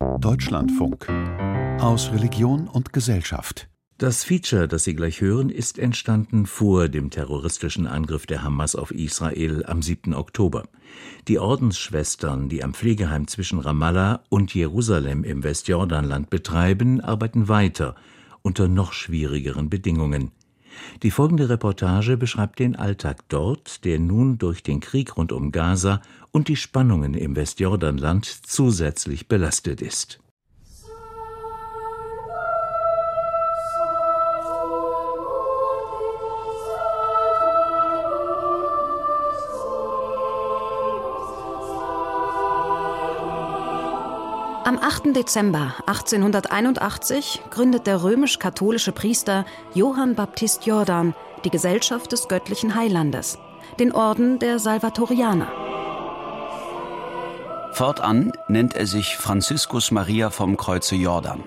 Deutschlandfunk 0.00 1.08
aus 1.78 2.10
Religion 2.10 2.68
und 2.68 2.94
Gesellschaft. 2.94 3.68
Das 3.98 4.24
Feature, 4.24 4.66
das 4.66 4.84
Sie 4.84 4.94
gleich 4.94 5.20
hören, 5.20 5.50
ist 5.50 5.78
entstanden 5.78 6.46
vor 6.46 6.88
dem 6.88 7.10
terroristischen 7.10 7.86
Angriff 7.86 8.24
der 8.24 8.42
Hamas 8.42 8.76
auf 8.76 8.92
Israel 8.92 9.62
am 9.66 9.82
7. 9.82 10.14
Oktober. 10.14 10.62
Die 11.28 11.38
Ordensschwestern, 11.38 12.48
die 12.48 12.64
am 12.64 12.72
Pflegeheim 12.72 13.26
zwischen 13.28 13.58
Ramallah 13.58 14.22
und 14.30 14.54
Jerusalem 14.54 15.22
im 15.22 15.44
Westjordanland 15.44 16.30
betreiben, 16.30 17.02
arbeiten 17.02 17.48
weiter 17.48 17.94
unter 18.40 18.68
noch 18.68 18.94
schwierigeren 18.94 19.68
Bedingungen. 19.68 20.32
Die 21.02 21.10
folgende 21.10 21.48
Reportage 21.48 22.16
beschreibt 22.16 22.58
den 22.58 22.76
Alltag 22.76 23.28
dort, 23.28 23.84
der 23.84 23.98
nun 23.98 24.38
durch 24.38 24.62
den 24.62 24.80
Krieg 24.80 25.16
rund 25.16 25.32
um 25.32 25.52
Gaza 25.52 26.00
und 26.30 26.48
die 26.48 26.56
Spannungen 26.56 27.14
im 27.14 27.36
Westjordanland 27.36 28.24
zusätzlich 28.24 29.28
belastet 29.28 29.82
ist. 29.82 30.20
Am 44.70 44.78
8. 44.78 45.16
Dezember 45.16 45.74
1881 45.86 47.42
gründet 47.50 47.88
der 47.88 48.04
römisch-katholische 48.04 48.92
Priester 48.92 49.44
Johann 49.74 50.14
Baptist 50.14 50.64
Jordan 50.64 51.12
die 51.44 51.50
Gesellschaft 51.50 52.12
des 52.12 52.28
göttlichen 52.28 52.76
Heilandes, 52.76 53.36
den 53.80 53.90
Orden 53.90 54.38
der 54.38 54.60
Salvatorianer. 54.60 55.48
Fortan 57.72 58.30
nennt 58.46 58.76
er 58.76 58.86
sich 58.86 59.16
Franziskus 59.16 59.90
Maria 59.90 60.30
vom 60.30 60.56
Kreuze 60.56 60.94
Jordan. 60.94 61.42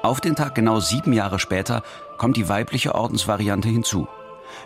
Auf 0.00 0.22
den 0.22 0.34
Tag 0.34 0.54
genau 0.54 0.80
sieben 0.80 1.12
Jahre 1.12 1.40
später 1.40 1.82
kommt 2.16 2.38
die 2.38 2.48
weibliche 2.48 2.94
Ordensvariante 2.94 3.68
hinzu. 3.68 4.08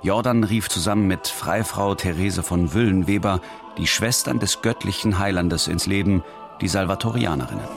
Jordan 0.03 0.45
rief 0.45 0.69
zusammen 0.69 1.09
mit 1.09 1.27
Freifrau 1.27 1.97
Therese 1.97 2.45
von 2.45 2.73
Wüllenweber 2.73 3.41
die 3.79 3.89
Schwestern 3.89 4.39
des 4.39 4.63
göttlichen 4.63 5.19
Heilandes 5.19 5.67
ins 5.67 5.87
Leben, 5.87 6.23
die 6.65 6.69
Salvatorianerinnen. 6.69 7.69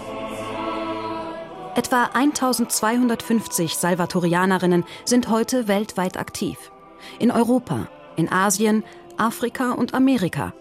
Etwa 1.76 2.10
1250 2.14 3.76
Salvatorianerinnen 3.76 4.86
sind 5.04 5.30
heute 5.30 5.68
weltweit 5.68 6.18
aktiv. 6.18 6.72
In 7.20 7.30
Europa, 7.30 7.90
in 8.16 8.32
Asien, 8.32 8.86
Afrika 9.18 9.74
und 9.74 9.94
Amerika. 9.94 10.54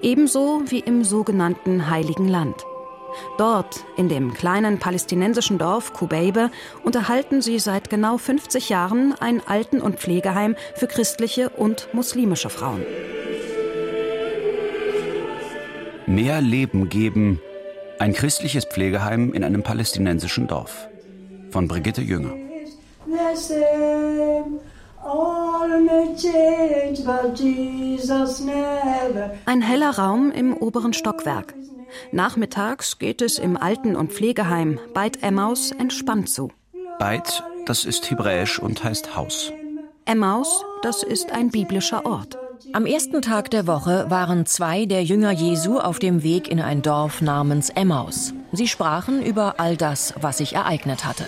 Ebenso 0.00 0.62
wie 0.66 0.78
im 0.78 1.02
sogenannten 1.02 1.90
Heiligen 1.90 2.28
Land. 2.28 2.54
Dort, 3.36 3.84
in 3.96 4.08
dem 4.08 4.32
kleinen 4.32 4.78
palästinensischen 4.78 5.58
Dorf 5.58 5.92
Kubeibe, 5.92 6.50
unterhalten 6.84 7.42
sie 7.42 7.58
seit 7.58 7.90
genau 7.90 8.16
50 8.16 8.68
Jahren 8.68 9.12
ein 9.18 9.42
Alten- 9.44 9.80
und 9.80 9.98
Pflegeheim 9.98 10.54
für 10.76 10.86
christliche 10.86 11.50
und 11.50 11.88
muslimische 11.92 12.48
Frauen. 12.48 12.86
Mehr 16.06 16.40
Leben 16.40 16.88
geben, 16.88 17.40
ein 18.02 18.14
christliches 18.14 18.64
Pflegeheim 18.64 19.32
in 19.32 19.44
einem 19.44 19.62
palästinensischen 19.62 20.48
Dorf. 20.48 20.88
Von 21.50 21.68
Brigitte 21.68 22.00
Jünger. 22.00 22.32
Ein 29.46 29.62
heller 29.62 29.90
Raum 29.90 30.32
im 30.32 30.56
oberen 30.56 30.92
Stockwerk. 30.92 31.54
Nachmittags 32.10 32.98
geht 32.98 33.22
es 33.22 33.38
im 33.38 33.56
Alten- 33.56 33.94
und 33.94 34.12
Pflegeheim 34.12 34.80
Beit 34.94 35.22
Emmaus 35.22 35.70
entspannt 35.70 36.28
zu. 36.28 36.50
Beit, 36.98 37.44
das 37.66 37.84
ist 37.84 38.10
hebräisch 38.10 38.58
und 38.58 38.82
heißt 38.82 39.14
Haus. 39.14 39.52
Emmaus, 40.06 40.64
das 40.82 41.04
ist 41.04 41.30
ein 41.30 41.50
biblischer 41.50 42.04
Ort. 42.04 42.36
Am 42.70 42.86
ersten 42.86 43.20
Tag 43.22 43.50
der 43.50 43.66
Woche 43.66 44.06
waren 44.08 44.46
zwei 44.46 44.86
der 44.86 45.02
Jünger 45.02 45.32
Jesu 45.32 45.78
auf 45.78 45.98
dem 45.98 46.22
Weg 46.22 46.48
in 46.48 46.60
ein 46.60 46.80
Dorf 46.80 47.20
namens 47.20 47.70
Emmaus. 47.70 48.32
Sie 48.52 48.68
sprachen 48.68 49.22
über 49.22 49.58
all 49.58 49.76
das, 49.76 50.14
was 50.20 50.38
sich 50.38 50.54
ereignet 50.54 51.04
hatte. 51.04 51.24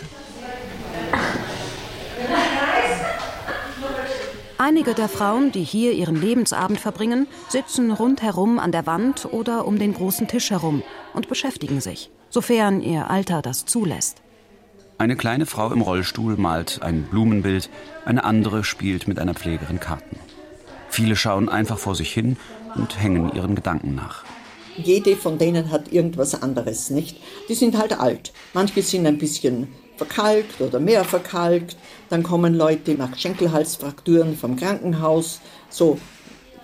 Einige 4.59 4.95
der 4.95 5.09
Frauen, 5.09 5.51
die 5.51 5.65
hier 5.65 5.93
ihren 5.93 6.21
Lebensabend 6.21 6.79
verbringen, 6.79 7.27
sitzen 7.49 7.91
rundherum 7.91 8.59
an 8.59 8.73
der 8.73 8.87
Wand 8.87 9.27
oder 9.31 9.67
um 9.67 9.79
den 9.79 9.93
großen 9.93 10.29
Tisch 10.29 10.51
herum 10.51 10.83
und 11.13 11.29
beschäftigen 11.29 11.81
sich, 11.81 12.11
sofern 12.31 12.81
ihr 12.81 13.11
Alter 13.11 13.43
das 13.43 13.67
zulässt. 13.67 14.23
Eine 14.97 15.17
kleine 15.17 15.45
Frau 15.45 15.73
im 15.73 15.83
Rollstuhl 15.83 16.37
malt 16.37 16.81
ein 16.83 17.03
Blumenbild, 17.03 17.69
eine 18.05 18.25
andere 18.25 18.63
spielt 18.63 19.09
mit 19.09 19.19
einer 19.19 19.35
Pflegerin 19.35 19.81
Karten. 19.81 20.17
Viele 20.95 21.17
schauen 21.17 21.49
einfach 21.49 21.77
vor 21.77 21.97
sich 21.97 22.13
hin 22.13 22.37
und 22.77 23.03
hängen 23.03 23.35
ihren 23.35 23.57
Gedanken 23.57 23.97
nach. 23.97 24.23
Jede 24.77 25.17
von 25.17 25.39
denen 25.39 25.73
hat 25.73 25.91
irgendwas 25.91 26.41
anderes, 26.41 26.89
nicht? 26.91 27.17
Die 27.49 27.55
sind 27.55 27.77
halt 27.77 27.99
alt. 27.99 28.33
Manche 28.53 28.81
sind 28.81 29.05
ein 29.05 29.19
bisschen 29.19 29.67
verkalkt 29.97 30.61
oder 30.61 30.79
mehr 30.79 31.03
verkalkt. 31.03 31.77
Dann 32.11 32.23
kommen 32.23 32.55
Leute 32.55 32.95
nach 32.95 33.19
Schenkelhalsfrakturen 33.19 34.37
vom 34.37 34.55
Krankenhaus. 34.55 35.41
So, 35.69 35.99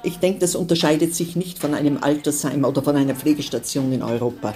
ich 0.05 0.19
denke, 0.21 0.39
das 0.39 0.55
unterscheidet 0.55 1.13
sich 1.13 1.35
nicht 1.35 1.59
von 1.59 1.75
einem 1.75 2.01
Altersheim 2.01 2.65
oder 2.65 2.85
von 2.85 2.95
einer 2.95 3.17
Pflegestation 3.17 3.93
in 3.93 4.05
Europa. 4.05 4.55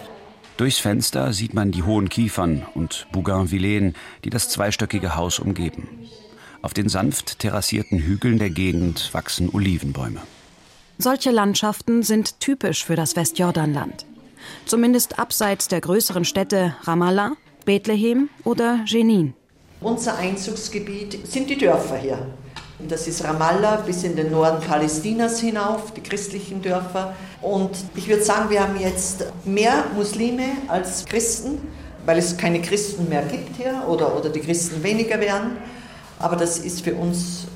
Durchs 0.57 0.79
Fenster 0.79 1.33
sieht 1.33 1.53
man 1.53 1.73
die 1.73 1.83
hohen 1.83 2.09
Kiefern 2.09 2.65
und 2.77 3.09
Bougainvilleen, 3.11 3.95
die 4.23 4.31
das 4.31 4.49
zweistöckige 4.51 5.17
Haus 5.17 5.41
umgeben. 5.41 5.89
Auf 6.65 6.73
den 6.73 6.89
sanft 6.89 7.41
terrassierten 7.41 7.99
Hügeln 7.99 8.39
der 8.39 8.49
Gegend 8.49 9.13
wachsen 9.13 9.51
Olivenbäume. 9.53 10.23
Solche 10.97 11.31
Landschaften 11.31 12.03
sind 12.03 12.41
typisch 12.41 12.87
für 12.87 12.97
das 12.97 13.17
Westjordanland. 13.17 14.07
Zumindest 14.65 15.19
abseits 15.19 15.69
der 15.69 15.83
größeren 15.83 16.25
Städte 16.25 16.75
Ramallah, 16.85 17.33
Bethlehem 17.67 18.31
oder 18.45 18.81
Jenin. 18.87 19.35
Unser 19.83 20.17
Einzugsgebiet 20.17 21.27
sind 21.27 21.51
die 21.51 21.59
Dörfer 21.59 21.99
hier. 21.99 22.35
Das 22.89 23.09
ist 23.09 23.23
Ramallah 23.25 23.83
bis 23.83 24.03
in 24.03 24.17
den 24.17 24.31
Norden 24.31 24.67
Palästinas 24.67 25.41
hinauf, 25.41 25.93
die 25.93 26.01
christlichen 26.01 26.63
Dörfer. 26.63 27.15
Und 27.43 27.73
ich 27.95 28.09
würde 28.09 28.25
sagen, 28.25 28.49
wir 28.49 28.63
haben 28.63 28.81
jetzt 28.81 29.27
mehr 29.45 29.85
Muslime 29.95 30.47
als 30.69 31.05
Christen, 31.05 31.59
weil 32.07 32.17
es 32.17 32.39
keine 32.39 32.63
Christen 32.63 33.11
mehr 33.11 33.23
gibt 33.27 33.55
hier 33.59 33.85
oder, 33.87 34.17
oder 34.17 34.31
die 34.31 34.41
Christen 34.41 34.83
weniger 34.83 35.21
werden. 35.21 35.59
Aber 36.19 36.37
das 36.37 36.59
ist 36.59 36.83
für 36.83 36.95
uns 36.95 37.47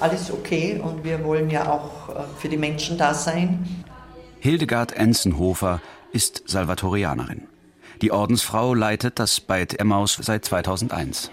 alles 0.00 0.30
okay 0.30 0.80
und 0.82 1.04
wir 1.04 1.24
wollen 1.24 1.50
ja 1.50 1.70
auch 1.70 2.08
äh, 2.08 2.22
für 2.38 2.48
die 2.48 2.56
Menschen 2.56 2.98
da 2.98 3.14
sein. 3.14 3.84
Hildegard 4.40 4.92
Enzenhofer 4.92 5.80
ist 6.12 6.42
Salvatorianerin. 6.46 7.48
Die 8.02 8.12
Ordensfrau 8.12 8.74
leitet 8.74 9.18
das 9.18 9.40
Beit 9.40 9.78
Emmaus 9.78 10.18
seit 10.20 10.44
2001. 10.44 11.30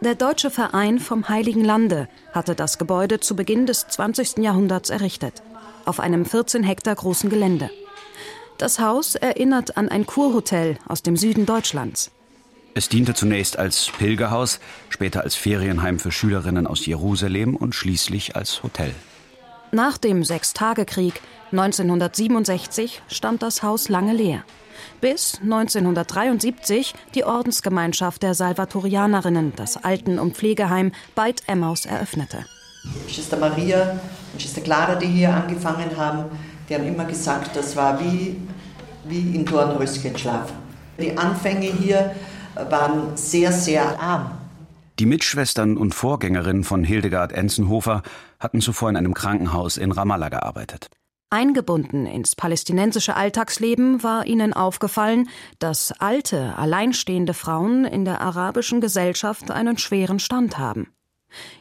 Der 0.00 0.16
Deutsche 0.16 0.50
Verein 0.50 0.98
vom 0.98 1.28
Heiligen 1.28 1.64
Lande 1.64 2.08
hatte 2.32 2.54
das 2.54 2.78
Gebäude 2.78 3.20
zu 3.20 3.36
Beginn 3.36 3.64
des 3.66 3.86
20. 3.88 4.38
Jahrhunderts 4.38 4.90
errichtet, 4.90 5.42
auf 5.84 6.00
einem 6.00 6.26
14 6.26 6.64
Hektar 6.64 6.96
großen 6.96 7.30
Gelände. 7.30 7.70
Das 8.58 8.80
Haus 8.80 9.14
erinnert 9.14 9.76
an 9.76 9.88
ein 9.88 10.04
Kurhotel 10.04 10.78
aus 10.86 11.02
dem 11.02 11.16
Süden 11.16 11.46
Deutschlands. 11.46 12.10
Es 12.76 12.88
diente 12.88 13.14
zunächst 13.14 13.56
als 13.56 13.92
Pilgerhaus, 13.98 14.58
später 14.88 15.22
als 15.22 15.36
Ferienheim 15.36 16.00
für 16.00 16.10
Schülerinnen 16.10 16.66
aus 16.66 16.84
Jerusalem 16.86 17.54
und 17.54 17.72
schließlich 17.72 18.34
als 18.34 18.64
Hotel. 18.64 18.92
Nach 19.70 19.96
dem 19.96 20.24
Sechstagekrieg 20.24 21.20
1967 21.52 23.02
stand 23.06 23.44
das 23.44 23.62
Haus 23.62 23.88
lange 23.88 24.12
leer, 24.12 24.42
bis 25.00 25.38
1973 25.40 26.94
die 27.14 27.22
Ordensgemeinschaft 27.22 28.24
der 28.24 28.34
Salvatorianerinnen 28.34 29.52
das 29.54 29.76
Alten- 29.76 30.18
und 30.18 30.36
Pflegeheim 30.36 30.90
Beit 31.14 31.44
Emmaus 31.46 31.86
eröffnete. 31.86 32.44
Schwester 33.06 33.36
Maria 33.36 34.00
und 34.32 34.42
Schwester 34.42 34.62
Clara, 34.62 34.96
die 34.96 35.06
hier 35.06 35.32
angefangen 35.32 35.96
haben, 35.96 36.24
die 36.68 36.74
haben 36.74 36.88
immer 36.88 37.04
gesagt, 37.04 37.54
das 37.54 37.76
war 37.76 38.00
wie, 38.00 38.36
wie 39.04 39.36
in 39.36 39.44
Dornröschen 39.44 40.18
schlafen. 40.18 40.56
Die 40.98 41.16
Anfänge 41.16 41.66
hier 41.66 42.14
waren 42.54 43.16
sehr, 43.16 43.52
sehr 43.52 44.00
arm. 44.00 44.30
Die 44.98 45.06
Mitschwestern 45.06 45.76
und 45.76 45.94
Vorgängerinnen 45.94 46.62
von 46.62 46.84
Hildegard 46.84 47.32
Enzenhofer 47.32 48.02
hatten 48.38 48.60
zuvor 48.60 48.90
in 48.90 48.96
einem 48.96 49.14
Krankenhaus 49.14 49.76
in 49.76 49.90
Ramallah 49.90 50.28
gearbeitet. 50.28 50.88
Eingebunden 51.30 52.06
ins 52.06 52.36
palästinensische 52.36 53.16
Alltagsleben 53.16 54.04
war 54.04 54.24
ihnen 54.24 54.52
aufgefallen, 54.52 55.28
dass 55.58 55.90
alte, 55.90 56.56
alleinstehende 56.56 57.34
Frauen 57.34 57.84
in 57.84 58.04
der 58.04 58.20
arabischen 58.20 58.80
Gesellschaft 58.80 59.50
einen 59.50 59.76
schweren 59.76 60.20
Stand 60.20 60.58
haben. 60.58 60.94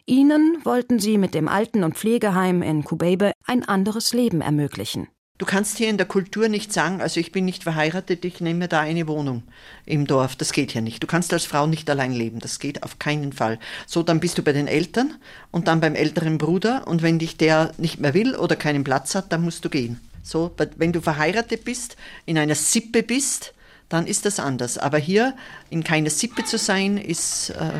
Ihnen 0.06 0.60
wollten 0.64 1.00
sie 1.00 1.18
mit 1.18 1.34
dem 1.34 1.48
Alten- 1.48 1.84
und 1.84 1.98
Pflegeheim 1.98 2.62
in 2.62 2.84
Kubeibe 2.84 3.32
ein 3.46 3.68
anderes 3.68 4.14
Leben 4.14 4.42
ermöglichen. 4.42 5.08
Du 5.40 5.48
kannst 5.48 5.80
hier 5.80 5.90
in 5.90 5.98
der 5.98 6.06
Kultur 6.06 6.48
nicht 6.48 6.72
sagen, 6.72 7.02
also 7.02 7.20
ich 7.20 7.32
bin 7.32 7.44
nicht 7.44 7.64
verheiratet, 7.64 8.24
ich 8.24 8.40
nehme 8.40 8.68
da 8.68 8.82
eine 8.82 9.08
Wohnung 9.08 9.42
im 9.84 10.06
Dorf. 10.06 10.36
Das 10.36 10.54
geht 10.54 10.76
ja 10.76 10.82
nicht. 10.82 11.02
Du 11.02 11.08
kannst 11.08 11.34
als 11.34 11.46
Frau 11.46 11.66
nicht 11.66 11.90
allein 11.90 12.12
leben. 12.12 12.40
Das 12.40 12.60
geht 12.60 12.84
auf 12.84 13.00
keinen 13.00 13.34
Fall. 13.34 13.58
So, 13.88 14.04
dann 14.04 14.20
bist 14.20 14.38
du 14.38 14.44
bei 14.44 14.52
den 14.52 14.68
Eltern 14.68 15.16
und 15.50 15.68
dann 15.68 15.82
beim 15.82 15.96
älteren 15.96 16.38
Bruder. 16.38 16.88
Und 16.88 17.02
wenn 17.02 17.18
dich 17.18 17.36
der 17.36 17.72
nicht 17.80 18.00
mehr 18.00 18.14
will 18.14 18.36
oder 18.36 18.56
keinen 18.56 18.84
Platz 18.84 19.16
hat, 19.16 19.32
dann 19.32 19.42
musst 19.42 19.66
du 19.66 19.70
gehen. 19.70 20.00
So, 20.22 20.54
wenn 20.78 20.94
du 20.94 21.02
verheiratet 21.02 21.66
bist, 21.66 21.98
in 22.28 22.38
einer 22.38 22.56
Sippe 22.56 23.02
bist, 23.02 23.56
dann 23.90 24.06
ist 24.06 24.26
das 24.28 24.40
anders. 24.40 24.78
Aber 24.78 25.00
hier 25.00 25.36
in 25.72 25.84
keiner 25.84 26.12
Sippe 26.12 26.44
zu 26.46 26.60
sein, 26.60 26.98
ist 27.00 27.50
äh, 27.50 27.72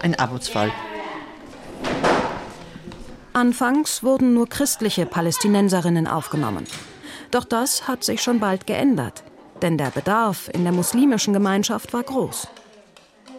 ein 0.00 0.14
Armutsfall. 0.18 0.72
Anfangs 3.34 4.02
wurden 4.02 4.32
nur 4.32 4.48
christliche 4.48 5.04
Palästinenserinnen 5.04 6.06
aufgenommen. 6.06 6.66
Doch 7.32 7.44
das 7.44 7.88
hat 7.88 8.04
sich 8.04 8.22
schon 8.22 8.38
bald 8.38 8.66
geändert, 8.66 9.24
denn 9.62 9.78
der 9.78 9.90
Bedarf 9.90 10.48
in 10.52 10.64
der 10.64 10.72
muslimischen 10.72 11.32
Gemeinschaft 11.32 11.92
war 11.92 12.02
groß. 12.02 12.46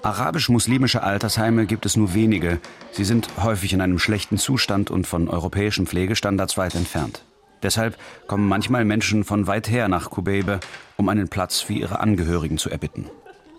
Arabisch-muslimische 0.01 1.03
Altersheime 1.03 1.65
gibt 1.65 1.85
es 1.85 1.95
nur 1.95 2.13
wenige. 2.13 2.59
Sie 2.91 3.05
sind 3.05 3.29
häufig 3.41 3.71
in 3.71 3.79
einem 3.79 3.99
schlechten 3.99 4.37
Zustand 4.37 4.91
und 4.91 5.07
von 5.07 5.29
europäischen 5.29 5.87
Pflegestandards 5.87 6.57
weit 6.57 6.75
entfernt. 6.75 7.23
Deshalb 7.61 7.95
kommen 8.27 8.47
manchmal 8.49 8.83
Menschen 8.83 9.23
von 9.23 9.47
weit 9.47 9.69
her 9.69 9.87
nach 9.87 10.09
Kubebe, 10.09 10.59
um 10.97 11.07
einen 11.07 11.29
Platz 11.29 11.61
für 11.61 11.73
ihre 11.73 11.99
Angehörigen 11.99 12.57
zu 12.57 12.69
erbitten. 12.69 13.09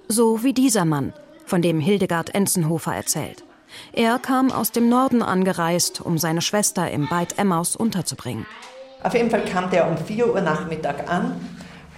So 0.09 0.43
wie 0.43 0.53
dieser 0.53 0.85
Mann, 0.85 1.15
von 1.47 1.63
dem 1.63 1.81
Hildegard 1.81 2.35
Enzenhofer 2.35 2.95
erzählt. 2.95 3.45
Er 3.93 4.19
kam 4.19 4.51
aus 4.51 4.73
dem 4.73 4.89
Norden 4.89 5.23
angereist, 5.23 6.01
um 6.01 6.19
seine 6.19 6.43
Schwester 6.43 6.91
im 6.91 7.09
Beit 7.09 7.39
Emmaus 7.39 7.77
unterzubringen. 7.77 8.47
Auf 9.05 9.13
jeden 9.13 9.31
Fall 9.31 9.45
kam 9.45 9.69
der 9.69 9.87
um 9.87 9.99
4 9.99 10.33
Uhr 10.33 10.41
Nachmittag 10.41 11.13
an 11.13 11.39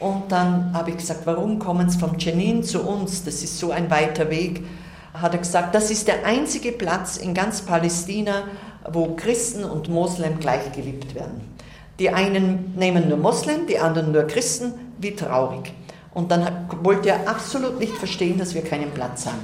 und 0.01 0.25
dann 0.29 0.73
habe 0.75 0.91
ich 0.91 0.97
gesagt, 0.97 1.21
warum 1.25 1.61
kommen 1.61 1.89
Sie 1.89 2.01
vom 2.01 2.19
Jenin 2.19 2.65
zu 2.65 2.83
uns? 2.83 3.23
Das 3.23 3.45
ist 3.45 3.61
so 3.61 3.71
ein 3.71 3.89
weiter 3.93 4.29
Weg. 4.29 4.65
Hat 5.15 5.33
er 5.33 5.39
gesagt, 5.39 5.73
das 5.77 5.93
ist 5.93 6.09
der 6.09 6.27
einzige 6.27 6.73
Platz 6.73 7.17
in 7.17 7.33
ganz 7.33 7.63
Palästina, 7.63 8.43
wo 8.91 9.15
Christen 9.15 9.63
und 9.63 9.89
Moslem 9.89 10.41
gleich 10.41 10.73
geliebt 10.73 11.15
werden. 11.15 11.43
Die 12.01 12.11
einen 12.11 12.75
nehmen 12.77 13.09
nur 13.09 13.19
Moslem, 13.19 13.69
die 13.69 13.79
anderen 13.79 14.11
nur 14.11 14.25
Christen, 14.25 14.75
wie 14.99 15.15
traurig. 15.15 15.73
Und 16.13 16.33
dann 16.33 16.67
wollte 16.83 17.11
er 17.11 17.29
absolut 17.29 17.79
nicht 17.79 17.97
verstehen, 17.97 18.37
dass 18.37 18.53
wir 18.55 18.63
keinen 18.63 18.91
Platz 18.91 19.27
haben. 19.27 19.39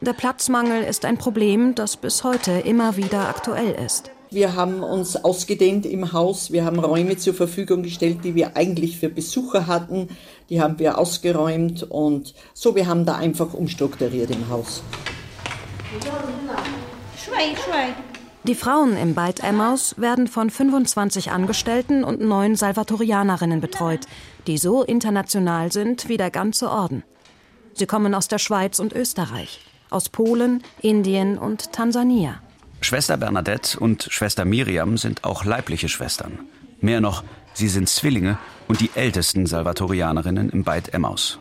Der 0.00 0.14
Platzmangel 0.14 0.82
ist 0.82 1.04
ein 1.04 1.16
Problem, 1.16 1.76
das 1.76 1.96
bis 1.96 2.24
heute 2.24 2.50
immer 2.50 2.96
wieder 2.96 3.28
aktuell 3.28 3.70
ist. 3.70 4.10
Wir 4.30 4.54
haben 4.54 4.82
uns 4.82 5.16
ausgedehnt 5.16 5.86
im 5.86 6.12
Haus. 6.12 6.52
Wir 6.52 6.66
haben 6.66 6.78
Räume 6.78 7.16
zur 7.16 7.32
Verfügung 7.32 7.82
gestellt, 7.82 8.18
die 8.24 8.34
wir 8.34 8.56
eigentlich 8.56 8.98
für 8.98 9.08
Besucher 9.08 9.66
hatten. 9.66 10.08
Die 10.50 10.60
haben 10.60 10.78
wir 10.78 10.98
ausgeräumt 10.98 11.84
und 11.84 12.34
so, 12.52 12.74
wir 12.76 12.86
haben 12.86 13.06
da 13.06 13.16
einfach 13.16 13.54
umstrukturiert 13.54 14.30
im 14.30 14.48
Haus. 14.50 14.82
Die 18.44 18.54
Frauen 18.54 18.96
im 18.98 19.14
Beit 19.14 19.40
Emmaus 19.40 19.94
werden 19.98 20.26
von 20.26 20.50
25 20.50 21.30
Angestellten 21.30 22.04
und 22.04 22.20
neun 22.20 22.54
Salvatorianerinnen 22.54 23.60
betreut, 23.60 24.00
die 24.46 24.58
so 24.58 24.82
international 24.82 25.72
sind 25.72 26.08
wie 26.08 26.18
der 26.18 26.30
ganze 26.30 26.70
Orden. 26.70 27.02
Sie 27.74 27.86
kommen 27.86 28.14
aus 28.14 28.28
der 28.28 28.38
Schweiz 28.38 28.78
und 28.78 28.92
Österreich, 28.92 29.60
aus 29.88 30.08
Polen, 30.10 30.62
Indien 30.82 31.38
und 31.38 31.72
Tansania. 31.72 32.42
Schwester 32.80 33.16
Bernadette 33.16 33.78
und 33.78 34.06
Schwester 34.10 34.44
Miriam 34.44 34.96
sind 34.96 35.24
auch 35.24 35.44
leibliche 35.44 35.88
Schwestern. 35.88 36.38
Mehr 36.80 37.00
noch, 37.00 37.24
sie 37.52 37.68
sind 37.68 37.88
Zwillinge 37.88 38.38
und 38.68 38.80
die 38.80 38.90
ältesten 38.94 39.46
Salvatorianerinnen 39.46 40.50
im 40.50 40.62
Beit 40.62 40.94
Emmaus. 40.94 41.40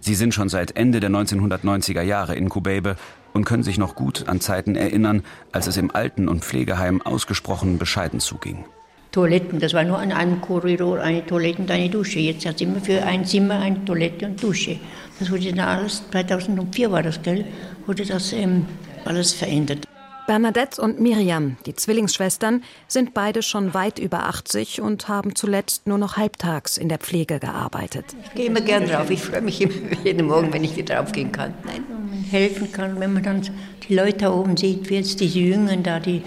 Sie 0.00 0.14
sind 0.14 0.34
schon 0.34 0.48
seit 0.48 0.76
Ende 0.76 1.00
der 1.00 1.10
1990er 1.10 2.02
Jahre 2.02 2.34
in 2.34 2.48
Kubebe 2.48 2.96
und 3.32 3.44
können 3.44 3.62
sich 3.62 3.78
noch 3.78 3.94
gut 3.94 4.28
an 4.28 4.40
Zeiten 4.40 4.74
erinnern, 4.74 5.22
als 5.52 5.66
es 5.66 5.76
im 5.76 5.94
Alten- 5.94 6.28
und 6.28 6.44
Pflegeheim 6.44 7.00
ausgesprochen 7.00 7.78
bescheiden 7.78 8.18
zuging. 8.18 8.64
Toiletten, 9.12 9.60
das 9.60 9.72
war 9.72 9.84
nur 9.84 9.98
an 9.98 10.12
einem 10.12 10.40
Korridor 10.40 11.00
eine 11.00 11.24
Toilette 11.24 11.62
und 11.62 11.70
eine 11.70 11.88
Dusche. 11.88 12.18
Jetzt 12.18 12.44
hat 12.44 12.56
es 12.56 12.60
immer 12.62 12.80
für 12.80 13.02
ein 13.02 13.24
Zimmer 13.24 13.60
eine 13.60 13.82
Toilette 13.84 14.26
und 14.26 14.42
Dusche. 14.42 14.78
Das 15.18 15.30
wurde 15.30 15.52
dann 15.52 15.60
alles, 15.60 16.02
2004 16.10 16.90
war 16.90 17.02
das, 17.02 17.22
gell, 17.22 17.44
wurde 17.86 18.04
das 18.04 18.32
ähm, 18.32 18.66
alles 19.04 19.32
verändert. 19.32 19.86
Bernadette 20.26 20.82
und 20.82 21.00
Miriam, 21.00 21.56
die 21.66 21.74
Zwillingsschwestern, 21.74 22.64
sind 22.88 23.14
beide 23.14 23.42
schon 23.42 23.74
weit 23.74 24.00
über 24.00 24.24
80 24.24 24.80
und 24.80 25.06
haben 25.06 25.36
zuletzt 25.36 25.86
nur 25.86 25.98
noch 25.98 26.16
halbtags 26.16 26.76
in 26.76 26.88
der 26.88 26.98
Pflege 26.98 27.38
gearbeitet. 27.38 28.04
Ich 28.24 28.34
gehe 28.34 28.46
immer 28.46 28.60
gern 28.60 28.86
drauf. 28.86 29.08
Ich 29.08 29.20
freue 29.20 29.42
mich 29.42 29.58
jeden 30.04 30.26
Morgen, 30.26 30.52
wenn 30.52 30.64
ich 30.64 30.76
wieder 30.76 30.96
draufgehen 30.96 31.30
kann. 31.30 31.54
Nein, 31.64 31.84
wenn 31.88 32.10
man 32.10 32.24
helfen 32.24 32.72
kann, 32.72 32.98
wenn 32.98 33.12
man 33.12 33.22
dann 33.22 33.42
die 33.88 33.94
Leute 33.94 34.18
da 34.18 34.32
oben 34.32 34.56
sieht, 34.56 34.90
wie 34.90 34.96
jetzt 34.96 35.20
diese 35.20 35.38
Jünger 35.38 35.76
da, 35.76 36.00
die, 36.00 36.22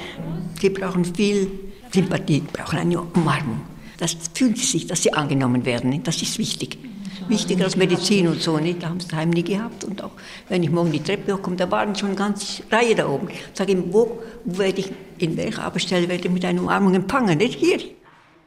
die 0.62 0.70
brauchen 0.70 1.04
viel 1.04 1.52
Sympathie, 1.92 2.44
brauchen 2.54 2.80
eine 2.80 3.02
Umarmung. 3.02 3.62
Das 3.98 4.16
fühlen 4.34 4.56
sie 4.56 4.66
sich, 4.66 4.88
dass 4.88 5.04
sie 5.04 5.12
angenommen 5.12 5.66
werden. 5.66 6.02
Das 6.04 6.22
ist 6.22 6.38
wichtig 6.38 6.78
wichtiger 7.30 7.66
als 7.66 7.76
Medizin 7.76 8.28
und 8.28 8.42
so. 8.42 8.58
Nicht? 8.58 8.84
Da 8.84 8.90
haben 8.90 9.00
sie 9.00 9.08
daheim 9.08 9.30
nie 9.30 9.44
gehabt. 9.44 9.84
Und 9.84 10.04
auch 10.04 10.12
wenn 10.48 10.64
ich 10.64 10.70
morgen 10.70 10.92
die 10.92 11.04
Treppe 11.04 11.34
hochkomme, 11.34 11.56
da 11.56 11.70
waren 11.72 11.96
schon 11.96 12.10
eine 12.10 12.18
ganze 12.18 12.64
Reihe 12.72 12.96
da 12.96 13.08
oben. 13.08 13.30
Ich 13.30 13.40
sage 13.54 13.72
ihm, 13.72 13.94
wo, 13.94 14.20
wo 14.46 14.58
werde 14.58 14.80
ich, 14.80 14.92
in 15.18 15.38
welcher 15.38 15.64
Arbeitsstelle 15.64 16.10
werde 16.10 16.28
ich 16.28 16.32
mit 16.32 16.44
einer 16.46 16.62
Umarmung 16.62 16.96
empfangen? 16.96 17.38
Nicht 17.38 17.60
hier. 17.60 17.80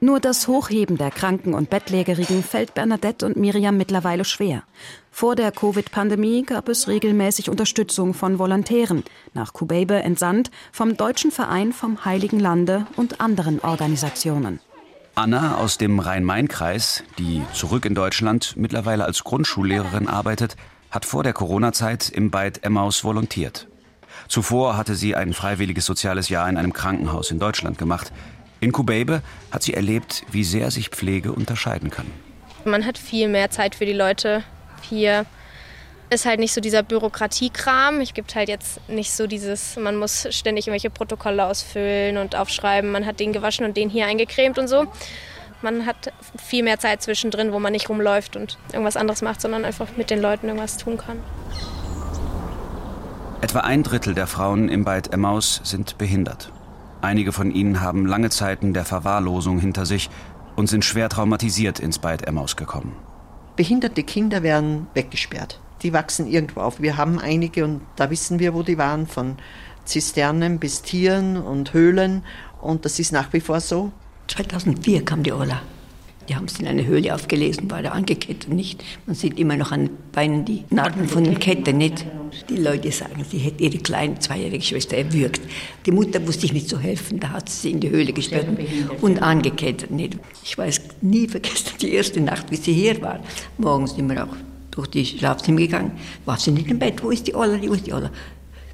Nur 0.04 0.18
das 0.18 0.48
Hochheben 0.48 0.98
der 0.98 1.12
Kranken- 1.12 1.54
und 1.54 1.70
Bettlägerigen 1.70 2.42
fällt 2.42 2.74
Bernadette 2.74 3.24
und 3.24 3.36
Miriam 3.36 3.76
mittlerweile 3.76 4.24
schwer. 4.24 4.64
Vor 5.12 5.36
der 5.36 5.52
Covid-Pandemie 5.52 6.42
gab 6.42 6.68
es 6.68 6.88
regelmäßig 6.88 7.48
Unterstützung 7.48 8.12
von 8.12 8.40
Volontären, 8.40 9.04
nach 9.32 9.52
Kubebe 9.52 9.94
entsandt 9.94 10.50
vom 10.72 10.96
Deutschen 10.96 11.30
Verein 11.30 11.72
vom 11.72 12.04
Heiligen 12.04 12.40
Lande 12.40 12.84
und 12.96 13.20
anderen 13.20 13.60
Organisationen. 13.60 14.58
Anna 15.14 15.58
aus 15.58 15.76
dem 15.76 15.98
Rhein-Main-Kreis, 15.98 17.04
die 17.18 17.42
zurück 17.52 17.84
in 17.84 17.94
Deutschland 17.94 18.54
mittlerweile 18.56 19.04
als 19.04 19.24
Grundschullehrerin 19.24 20.08
arbeitet, 20.08 20.56
hat 20.90 21.04
vor 21.04 21.22
der 21.22 21.34
Corona-Zeit 21.34 22.08
im 22.08 22.30
Beit 22.30 22.64
Emmaus 22.64 23.04
volontiert. 23.04 23.68
Zuvor 24.28 24.78
hatte 24.78 24.94
sie 24.94 25.14
ein 25.14 25.34
freiwilliges 25.34 25.84
soziales 25.84 26.30
Jahr 26.30 26.48
in 26.48 26.56
einem 26.56 26.72
Krankenhaus 26.72 27.30
in 27.30 27.38
Deutschland 27.38 27.76
gemacht. 27.76 28.10
In 28.60 28.72
Kubebe 28.72 29.22
hat 29.50 29.62
sie 29.62 29.74
erlebt, 29.74 30.24
wie 30.32 30.44
sehr 30.44 30.70
sich 30.70 30.88
Pflege 30.88 31.32
unterscheiden 31.32 31.90
kann. 31.90 32.06
Man 32.64 32.86
hat 32.86 32.96
viel 32.96 33.28
mehr 33.28 33.50
Zeit 33.50 33.74
für 33.74 33.84
die 33.84 33.92
Leute 33.92 34.42
hier 34.80 35.26
ist 36.12 36.26
halt 36.26 36.38
nicht 36.38 36.52
so 36.52 36.60
dieser 36.60 36.82
Bürokratiekram. 36.82 38.00
Ich 38.00 38.14
gibt 38.14 38.34
halt 38.34 38.48
jetzt 38.48 38.86
nicht 38.88 39.12
so 39.12 39.26
dieses, 39.26 39.76
man 39.76 39.96
muss 39.96 40.28
ständig 40.30 40.66
irgendwelche 40.66 40.90
Protokolle 40.90 41.44
ausfüllen 41.44 42.18
und 42.18 42.36
aufschreiben. 42.36 42.92
Man 42.92 43.06
hat 43.06 43.18
den 43.18 43.32
gewaschen 43.32 43.64
und 43.64 43.76
den 43.76 43.88
hier 43.88 44.06
eingecremt 44.06 44.58
und 44.58 44.68
so. 44.68 44.86
Man 45.62 45.86
hat 45.86 46.12
viel 46.42 46.62
mehr 46.62 46.78
Zeit 46.78 47.02
zwischendrin, 47.02 47.52
wo 47.52 47.58
man 47.58 47.72
nicht 47.72 47.88
rumläuft 47.88 48.36
und 48.36 48.58
irgendwas 48.72 48.96
anderes 48.96 49.22
macht, 49.22 49.40
sondern 49.40 49.64
einfach 49.64 49.88
mit 49.96 50.10
den 50.10 50.20
Leuten 50.20 50.46
irgendwas 50.48 50.76
tun 50.76 50.98
kann. 50.98 51.18
Etwa 53.40 53.60
ein 53.60 53.82
Drittel 53.82 54.14
der 54.14 54.26
Frauen 54.26 54.68
im 54.68 54.84
Beit 54.84 55.12
Emmaus 55.12 55.60
sind 55.64 55.98
behindert. 55.98 56.52
Einige 57.00 57.32
von 57.32 57.50
ihnen 57.50 57.80
haben 57.80 58.06
lange 58.06 58.30
Zeiten 58.30 58.74
der 58.74 58.84
Verwahrlosung 58.84 59.58
hinter 59.58 59.86
sich 59.86 60.10
und 60.54 60.68
sind 60.68 60.84
schwer 60.84 61.08
traumatisiert 61.08 61.80
ins 61.80 61.98
Beit 61.98 62.22
Emmaus 62.26 62.56
gekommen. 62.56 62.94
Behinderte 63.56 64.02
Kinder 64.02 64.42
werden 64.42 64.86
weggesperrt 64.94 65.58
die 65.82 65.92
wachsen 65.92 66.26
irgendwo 66.26 66.60
auf. 66.60 66.80
Wir 66.80 66.96
haben 66.96 67.18
einige 67.18 67.64
und 67.64 67.80
da 67.96 68.10
wissen 68.10 68.38
wir, 68.38 68.54
wo 68.54 68.62
die 68.62 68.78
waren, 68.78 69.06
von 69.06 69.36
Zisternen 69.84 70.58
bis 70.58 70.82
Tieren 70.82 71.36
und 71.36 71.74
Höhlen 71.74 72.22
und 72.60 72.84
das 72.84 72.98
ist 72.98 73.12
nach 73.12 73.32
wie 73.32 73.40
vor 73.40 73.60
so. 73.60 73.92
2004 74.28 75.04
kam 75.04 75.22
die 75.22 75.32
Ola. 75.32 75.60
Die 76.28 76.36
haben 76.36 76.44
es 76.44 76.60
in 76.60 76.68
eine 76.68 76.86
Höhle 76.86 77.14
aufgelesen, 77.14 77.68
war 77.70 77.82
da 77.82 77.90
angekettet 77.90 78.48
nicht. 78.48 78.84
Man 79.06 79.16
sieht 79.16 79.40
immer 79.40 79.56
noch 79.56 79.72
an 79.72 79.90
Beinen 80.12 80.44
die 80.44 80.64
Narben 80.70 81.08
von 81.08 81.24
den 81.24 81.40
Ketten 81.40 81.78
nicht. 81.78 82.06
Die 82.48 82.56
Leute 82.56 82.92
sagen, 82.92 83.24
sie 83.28 83.38
hätte 83.38 83.64
ihre 83.64 83.78
kleine 83.78 84.18
zweijährige 84.20 84.62
Schwester 84.62 84.96
erwürgt. 84.96 85.40
Die 85.84 85.90
Mutter 85.90 86.24
wusste 86.26 86.42
sich 86.42 86.52
nicht 86.52 86.68
zu 86.68 86.78
helfen, 86.78 87.18
da 87.18 87.30
hat 87.30 87.48
sie 87.48 87.72
in 87.72 87.80
die 87.80 87.90
Höhle 87.90 88.12
gesperrt 88.12 88.46
und 89.00 89.20
angekettet 89.20 89.90
nicht. 89.90 90.16
Ich 90.44 90.56
weiß 90.56 90.80
nie 91.00 91.26
vergessen, 91.26 91.72
die 91.80 91.92
erste 91.92 92.20
Nacht, 92.20 92.50
wie 92.50 92.56
sie 92.56 92.72
hier 92.72 93.02
war. 93.02 93.18
Morgens 93.58 93.96
wir 93.96 94.24
auch 94.24 94.36
durch 94.72 94.88
die 94.88 95.06
Schlafzimmer 95.06 95.58
gegangen, 95.58 95.92
war 96.24 96.38
sie 96.38 96.50
nicht 96.50 96.68
im 96.68 96.78
Bett, 96.78 97.02
wo 97.02 97.10
ist 97.10 97.28
die 97.28 97.34
Olle, 97.34 97.60
wo 97.62 97.74
ist 97.74 97.86
die 97.86 97.92
Olle? 97.92 98.10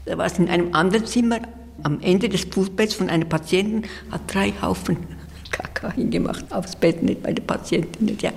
Da 0.06 0.16
war 0.16 0.28
sie 0.30 0.42
in 0.42 0.48
einem 0.48 0.74
anderen 0.74 1.04
Zimmer, 1.04 1.40
am 1.82 2.00
Ende 2.00 2.28
des 2.28 2.44
Fußbetts 2.44 2.94
von 2.94 3.10
einem 3.10 3.28
Patienten, 3.28 3.82
hat 4.10 4.22
drei 4.26 4.52
Haufen 4.62 4.96
Kaka 5.50 5.92
hingemacht, 5.92 6.50
aufs 6.52 6.76
Bett, 6.76 7.02
nicht 7.02 7.22
bei 7.22 7.32
der 7.32 7.42
Patientin. 7.42 8.06
Nicht, 8.06 8.22
ja. 8.22 8.32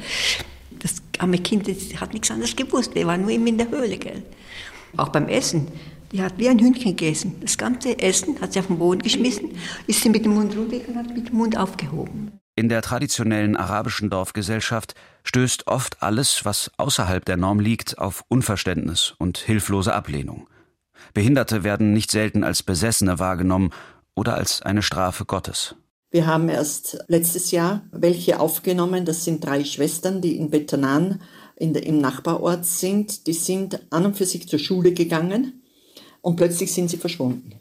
Das 0.79 1.01
arme 1.19 1.37
Kind 1.37 1.67
das 1.67 1.99
hat 1.99 2.13
nichts 2.13 2.31
anderes 2.31 2.55
gewusst, 2.55 2.95
der 2.95 3.05
war 3.05 3.17
nur 3.17 3.31
immer 3.31 3.47
in 3.47 3.57
der 3.57 3.69
Höhle. 3.69 3.97
Gell. 3.97 4.23
Auch 4.97 5.09
beim 5.09 5.27
Essen, 5.27 5.67
die 6.11 6.21
hat 6.21 6.33
wie 6.37 6.49
ein 6.49 6.59
Hündchen 6.59 6.95
gegessen. 6.95 7.35
Das 7.41 7.57
ganze 7.57 7.97
Essen 7.99 8.39
hat 8.41 8.53
sie 8.53 8.59
auf 8.59 8.67
den 8.67 8.77
Boden 8.77 9.01
geschmissen, 9.01 9.51
ist 9.87 10.01
sie 10.01 10.09
mit 10.09 10.25
dem 10.25 10.33
Mund 10.33 10.55
runtergegangen 10.55 10.99
und 10.99 11.09
hat 11.09 11.15
mit 11.15 11.29
dem 11.29 11.37
Mund 11.37 11.57
aufgehoben. 11.57 12.31
In 12.55 12.67
der 12.67 12.81
traditionellen 12.81 13.55
arabischen 13.55 14.09
Dorfgesellschaft 14.09 14.95
stößt 15.23 15.67
oft 15.67 16.03
alles, 16.03 16.43
was 16.43 16.69
außerhalb 16.77 17.23
der 17.23 17.37
Norm 17.37 17.59
liegt, 17.59 17.97
auf 17.97 18.25
Unverständnis 18.27 19.13
und 19.17 19.37
hilflose 19.37 19.93
Ablehnung. 19.93 20.47
Behinderte 21.13 21.63
werden 21.63 21.93
nicht 21.93 22.11
selten 22.11 22.43
als 22.43 22.61
Besessene 22.61 23.19
wahrgenommen 23.19 23.71
oder 24.15 24.35
als 24.35 24.61
eine 24.61 24.81
Strafe 24.81 25.25
Gottes. 25.25 25.75
Wir 26.11 26.27
haben 26.27 26.49
erst 26.49 27.05
letztes 27.07 27.51
Jahr 27.51 27.83
welche 27.91 28.39
aufgenommen. 28.39 29.05
Das 29.05 29.23
sind 29.23 29.45
drei 29.45 29.63
Schwestern, 29.63 30.21
die 30.21 30.35
in 30.35 30.49
Betonan 30.49 31.21
in 31.55 31.73
der, 31.73 31.85
im 31.85 31.99
Nachbarort 31.99 32.65
sind. 32.65 33.27
Die 33.27 33.33
sind 33.33 33.79
an 33.91 34.05
und 34.05 34.17
für 34.17 34.25
sich 34.25 34.49
zur 34.49 34.59
Schule 34.59 34.93
gegangen 34.93 35.61
und 36.19 36.35
plötzlich 36.35 36.73
sind 36.73 36.89
sie 36.89 36.97
verschwunden. 36.97 37.53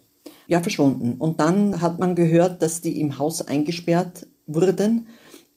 Ja, 0.48 0.60
verschwunden. 0.60 1.14
Und 1.14 1.38
dann 1.38 1.80
hat 1.80 2.00
man 2.00 2.16
gehört, 2.16 2.60
dass 2.60 2.80
die 2.80 3.00
im 3.00 3.18
Haus 3.18 3.40
eingesperrt 3.40 4.26
wurden. 4.54 5.06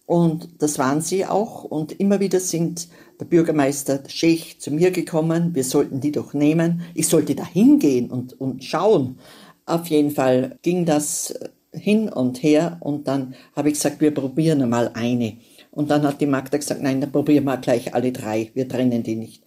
Und 0.05 0.49
das 0.61 0.77
waren 0.79 1.01
sie 1.01 1.25
auch. 1.25 1.63
Und 1.63 1.99
immer 1.99 2.19
wieder 2.19 2.39
sind 2.39 2.89
der 3.19 3.25
Bürgermeister, 3.25 3.99
der 3.99 4.09
Scheich, 4.09 4.59
zu 4.59 4.71
mir 4.71 4.91
gekommen. 4.91 5.55
Wir 5.55 5.63
sollten 5.63 6.01
die 6.01 6.11
doch 6.11 6.33
nehmen. 6.33 6.81
Ich 6.93 7.07
sollte 7.07 7.35
da 7.35 7.45
hingehen 7.45 8.11
und, 8.11 8.39
und 8.39 8.63
schauen. 8.63 9.17
Auf 9.65 9.87
jeden 9.87 10.11
Fall 10.11 10.57
ging 10.61 10.85
das 10.85 11.33
hin 11.71 12.09
und 12.09 12.43
her. 12.43 12.77
Und 12.81 13.07
dann 13.07 13.35
habe 13.55 13.69
ich 13.69 13.75
gesagt, 13.75 14.01
wir 14.01 14.13
probieren 14.13 14.67
mal 14.69 14.91
eine. 14.93 15.37
Und 15.71 15.89
dann 15.89 16.03
hat 16.03 16.21
die 16.21 16.27
Magda 16.27 16.57
gesagt, 16.57 16.81
nein, 16.81 17.01
dann 17.01 17.11
probieren 17.11 17.45
wir 17.45 17.57
gleich 17.57 17.93
alle 17.93 18.11
drei. 18.11 18.51
Wir 18.53 18.67
trennen 18.67 19.03
die 19.03 19.15
nicht. 19.15 19.41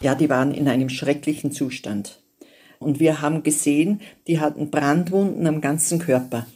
Ja, 0.00 0.14
die 0.14 0.30
waren 0.30 0.52
in 0.52 0.66
einem 0.66 0.88
schrecklichen 0.88 1.52
Zustand. 1.52 2.20
Und 2.78 2.98
wir 2.98 3.20
haben 3.20 3.42
gesehen, 3.42 4.00
die 4.26 4.40
hatten 4.40 4.70
Brandwunden 4.70 5.46
am 5.46 5.60
ganzen 5.60 5.98
Körper 5.98 6.46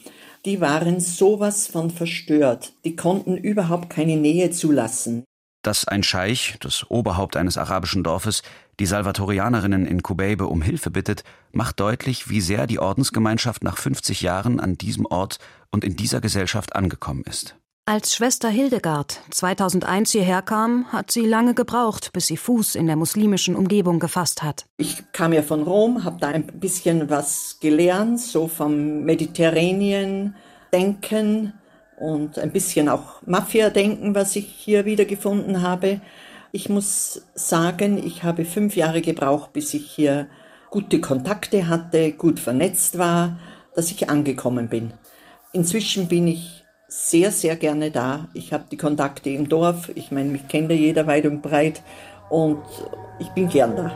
die 0.45 0.61
waren 0.61 0.99
sowas 0.99 1.67
von 1.67 1.89
verstört. 1.89 2.73
Die 2.85 2.95
konnten 2.95 3.35
überhaupt 3.35 3.89
keine 3.89 4.15
Nähe 4.15 4.51
zulassen. 4.51 5.23
Dass 5.63 5.87
ein 5.87 6.03
Scheich, 6.03 6.57
das 6.59 6.89
Oberhaupt 6.91 7.35
eines 7.35 7.57
arabischen 7.57 8.03
Dorfes, 8.03 8.43
die 8.79 8.85
Salvatorianerinnen 8.85 9.87
in 9.87 10.03
Kubeibe 10.03 10.45
um 10.45 10.61
Hilfe 10.61 10.91
bittet, 10.91 11.23
macht 11.51 11.79
deutlich, 11.79 12.29
wie 12.29 12.41
sehr 12.41 12.67
die 12.67 12.77
Ordensgemeinschaft 12.77 13.63
nach 13.63 13.77
50 13.77 14.21
Jahren 14.21 14.59
an 14.59 14.77
diesem 14.77 15.07
Ort 15.07 15.39
und 15.71 15.83
in 15.83 15.95
dieser 15.95 16.21
Gesellschaft 16.21 16.75
angekommen 16.75 17.23
ist. 17.23 17.55
Als 17.87 18.15
Schwester 18.15 18.49
Hildegard 18.49 19.19
2001 19.29 20.09
hierher 20.09 20.41
kam, 20.41 20.91
hat 20.91 21.11
sie 21.11 21.27
lange 21.27 21.53
gebraucht, 21.53 22.13
bis 22.13 22.25
sie 22.25 22.35
Fuß 22.35 22.73
in 22.73 22.87
der 22.87 22.95
muslimischen 22.95 23.55
Umgebung 23.55 23.99
gefasst 23.99 24.41
hat. 24.41 24.65
Ich 24.77 25.11
kam 25.11 25.33
ja 25.33 25.43
von 25.43 25.61
Rom, 25.61 26.03
habe 26.03 26.17
da 26.19 26.29
ein 26.29 26.47
bisschen 26.47 27.11
was 27.11 27.59
gelernt, 27.61 28.19
so 28.19 28.47
vom 28.47 29.03
Mediterranean 29.03 30.35
Denken 30.73 31.53
und 31.99 32.39
ein 32.39 32.51
bisschen 32.51 32.89
auch 32.89 33.21
Mafia-Denken, 33.27 34.15
was 34.15 34.35
ich 34.35 34.47
hier 34.47 34.85
wieder 34.85 35.05
gefunden 35.05 35.61
habe. 35.61 36.01
Ich 36.51 36.69
muss 36.69 37.21
sagen, 37.35 38.03
ich 38.03 38.23
habe 38.23 38.45
fünf 38.45 38.75
Jahre 38.75 39.01
gebraucht, 39.01 39.53
bis 39.53 39.75
ich 39.75 39.91
hier 39.91 40.25
gute 40.71 40.99
Kontakte 41.01 41.67
hatte, 41.67 42.13
gut 42.13 42.39
vernetzt 42.39 42.97
war, 42.97 43.37
dass 43.75 43.91
ich 43.91 44.09
angekommen 44.09 44.69
bin. 44.69 44.91
Inzwischen 45.53 46.07
bin 46.07 46.25
ich 46.27 46.64
sehr, 46.87 47.31
sehr 47.31 47.55
gerne 47.55 47.91
da. 47.91 48.27
Ich 48.33 48.53
habe 48.53 48.65
die 48.71 48.77
Kontakte 48.77 49.29
im 49.29 49.49
Dorf. 49.49 49.89
Ich 49.95 50.11
meine, 50.11 50.29
mich 50.29 50.47
kennt 50.47 50.69
ja 50.69 50.75
jeder 50.75 51.07
weit 51.07 51.25
und 51.25 51.41
breit. 51.41 51.81
Und 52.29 52.63
ich 53.19 53.29
bin 53.29 53.49
gern 53.49 53.75
da. 53.75 53.91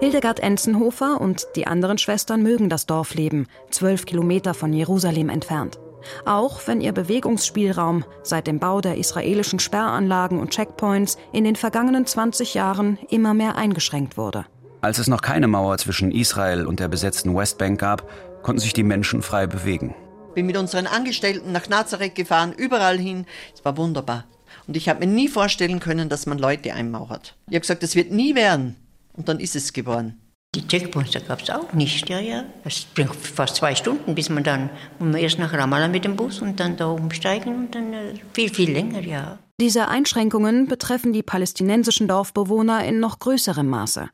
Hildegard 0.00 0.40
Enzenhofer 0.40 1.18
und 1.20 1.46
die 1.56 1.66
anderen 1.66 1.96
Schwestern 1.96 2.42
mögen 2.42 2.68
das 2.68 2.84
Dorfleben, 2.84 3.46
zwölf 3.70 4.04
Kilometer 4.04 4.52
von 4.52 4.72
Jerusalem 4.74 5.30
entfernt. 5.30 5.78
Auch 6.24 6.66
wenn 6.66 6.80
ihr 6.80 6.92
Bewegungsspielraum 6.92 8.04
seit 8.22 8.46
dem 8.46 8.58
Bau 8.58 8.80
der 8.80 8.96
israelischen 8.96 9.58
Sperranlagen 9.58 10.38
und 10.38 10.50
Checkpoints 10.50 11.16
in 11.32 11.44
den 11.44 11.56
vergangenen 11.56 12.06
20 12.06 12.54
Jahren 12.54 12.98
immer 13.10 13.34
mehr 13.34 13.56
eingeschränkt 13.56 14.16
wurde. 14.16 14.46
Als 14.80 14.98
es 14.98 15.08
noch 15.08 15.22
keine 15.22 15.48
Mauer 15.48 15.78
zwischen 15.78 16.12
Israel 16.12 16.66
und 16.66 16.78
der 16.78 16.88
besetzten 16.88 17.34
Westbank 17.34 17.80
gab, 17.80 18.08
konnten 18.42 18.60
sich 18.60 18.74
die 18.74 18.82
Menschen 18.82 19.22
frei 19.22 19.46
bewegen. 19.46 19.94
Bin 20.34 20.46
mit 20.46 20.56
unseren 20.56 20.86
Angestellten 20.86 21.52
nach 21.52 21.68
Nazareth 21.68 22.14
gefahren, 22.14 22.52
überall 22.52 22.98
hin. 22.98 23.24
Es 23.54 23.64
war 23.64 23.76
wunderbar. 23.76 24.24
Und 24.66 24.76
ich 24.76 24.88
habe 24.88 25.06
mir 25.06 25.12
nie 25.12 25.28
vorstellen 25.28 25.80
können, 25.80 26.08
dass 26.08 26.26
man 26.26 26.38
Leute 26.38 26.74
einmauert. 26.74 27.36
Ich 27.48 27.54
habe 27.54 27.60
gesagt, 27.60 27.82
das 27.82 27.94
wird 27.94 28.10
nie 28.10 28.34
werden. 28.34 28.76
Und 29.14 29.28
dann 29.28 29.40
ist 29.40 29.56
es 29.56 29.72
geworden. 29.72 30.20
Die 30.54 30.66
Checkpoints, 30.66 31.10
da 31.10 31.18
gab 31.20 31.42
es 31.42 31.50
auch 31.50 31.72
nicht, 31.72 32.08
ja, 32.08 32.20
ja. 32.20 32.44
Es 32.64 32.84
bringt 32.84 33.16
fast 33.16 33.56
zwei 33.56 33.74
Stunden, 33.74 34.14
bis 34.14 34.28
man 34.28 34.44
dann, 34.44 34.70
muss 34.98 35.12
man 35.12 35.20
erst 35.20 35.38
nach 35.38 35.52
Ramallah 35.52 35.88
mit 35.88 36.04
dem 36.04 36.14
Bus 36.14 36.40
und 36.40 36.60
dann 36.60 36.76
da 36.76 36.86
umsteigen 36.86 37.56
und 37.56 37.74
dann 37.74 37.92
äh, 37.92 38.14
viel, 38.32 38.52
viel 38.52 38.70
länger, 38.70 39.00
ja. 39.00 39.38
Diese 39.60 39.88
Einschränkungen 39.88 40.66
betreffen 40.66 41.12
die 41.12 41.22
palästinensischen 41.22 42.08
Dorfbewohner 42.08 42.84
in 42.84 43.00
noch 43.00 43.18
größerem 43.18 43.68
Maße. 43.68 44.10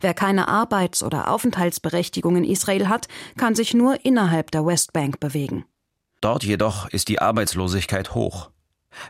Wer 0.00 0.14
keine 0.14 0.48
Arbeits- 0.48 1.02
oder 1.02 1.28
Aufenthaltsberechtigung 1.28 2.36
in 2.36 2.44
Israel 2.44 2.88
hat, 2.88 3.08
kann 3.36 3.54
sich 3.54 3.72
nur 3.72 4.04
innerhalb 4.04 4.50
der 4.50 4.66
Westbank 4.66 5.20
bewegen. 5.20 5.64
Dort 6.20 6.44
jedoch 6.44 6.88
ist 6.90 7.08
die 7.08 7.20
Arbeitslosigkeit 7.20 8.14
hoch. 8.14 8.50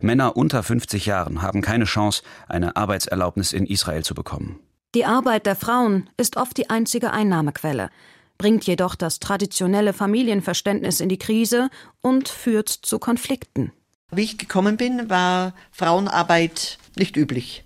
Männer 0.01 0.37
unter 0.37 0.63
50 0.63 1.07
Jahren 1.07 1.43
haben 1.43 1.63
keine 1.63 1.85
Chance, 1.85 2.23
eine 2.49 2.77
Arbeitserlaubnis 2.77 3.53
in 3.53 3.67
Israel 3.67 4.05
zu 4.05 4.15
bekommen. 4.15 4.61
Die 4.97 5.05
Arbeit 5.05 5.47
der 5.47 5.55
Frauen 5.55 6.11
ist 6.17 6.37
oft 6.37 6.57
die 6.57 6.69
einzige 6.69 7.13
Einnahmequelle, 7.13 7.91
bringt 8.39 8.67
jedoch 8.67 8.97
das 8.97 9.21
traditionelle 9.21 9.93
Familienverständnis 9.93 11.01
in 11.01 11.09
die 11.09 11.19
Krise 11.19 11.71
und 12.01 12.29
führt 12.29 12.69
zu 12.69 12.99
Konflikten. 12.99 13.73
Wie 14.11 14.23
ich 14.23 14.39
gekommen 14.39 14.77
bin, 14.77 15.09
war 15.09 15.55
Frauenarbeit 15.71 16.79
nicht 16.97 17.17
üblich. 17.17 17.65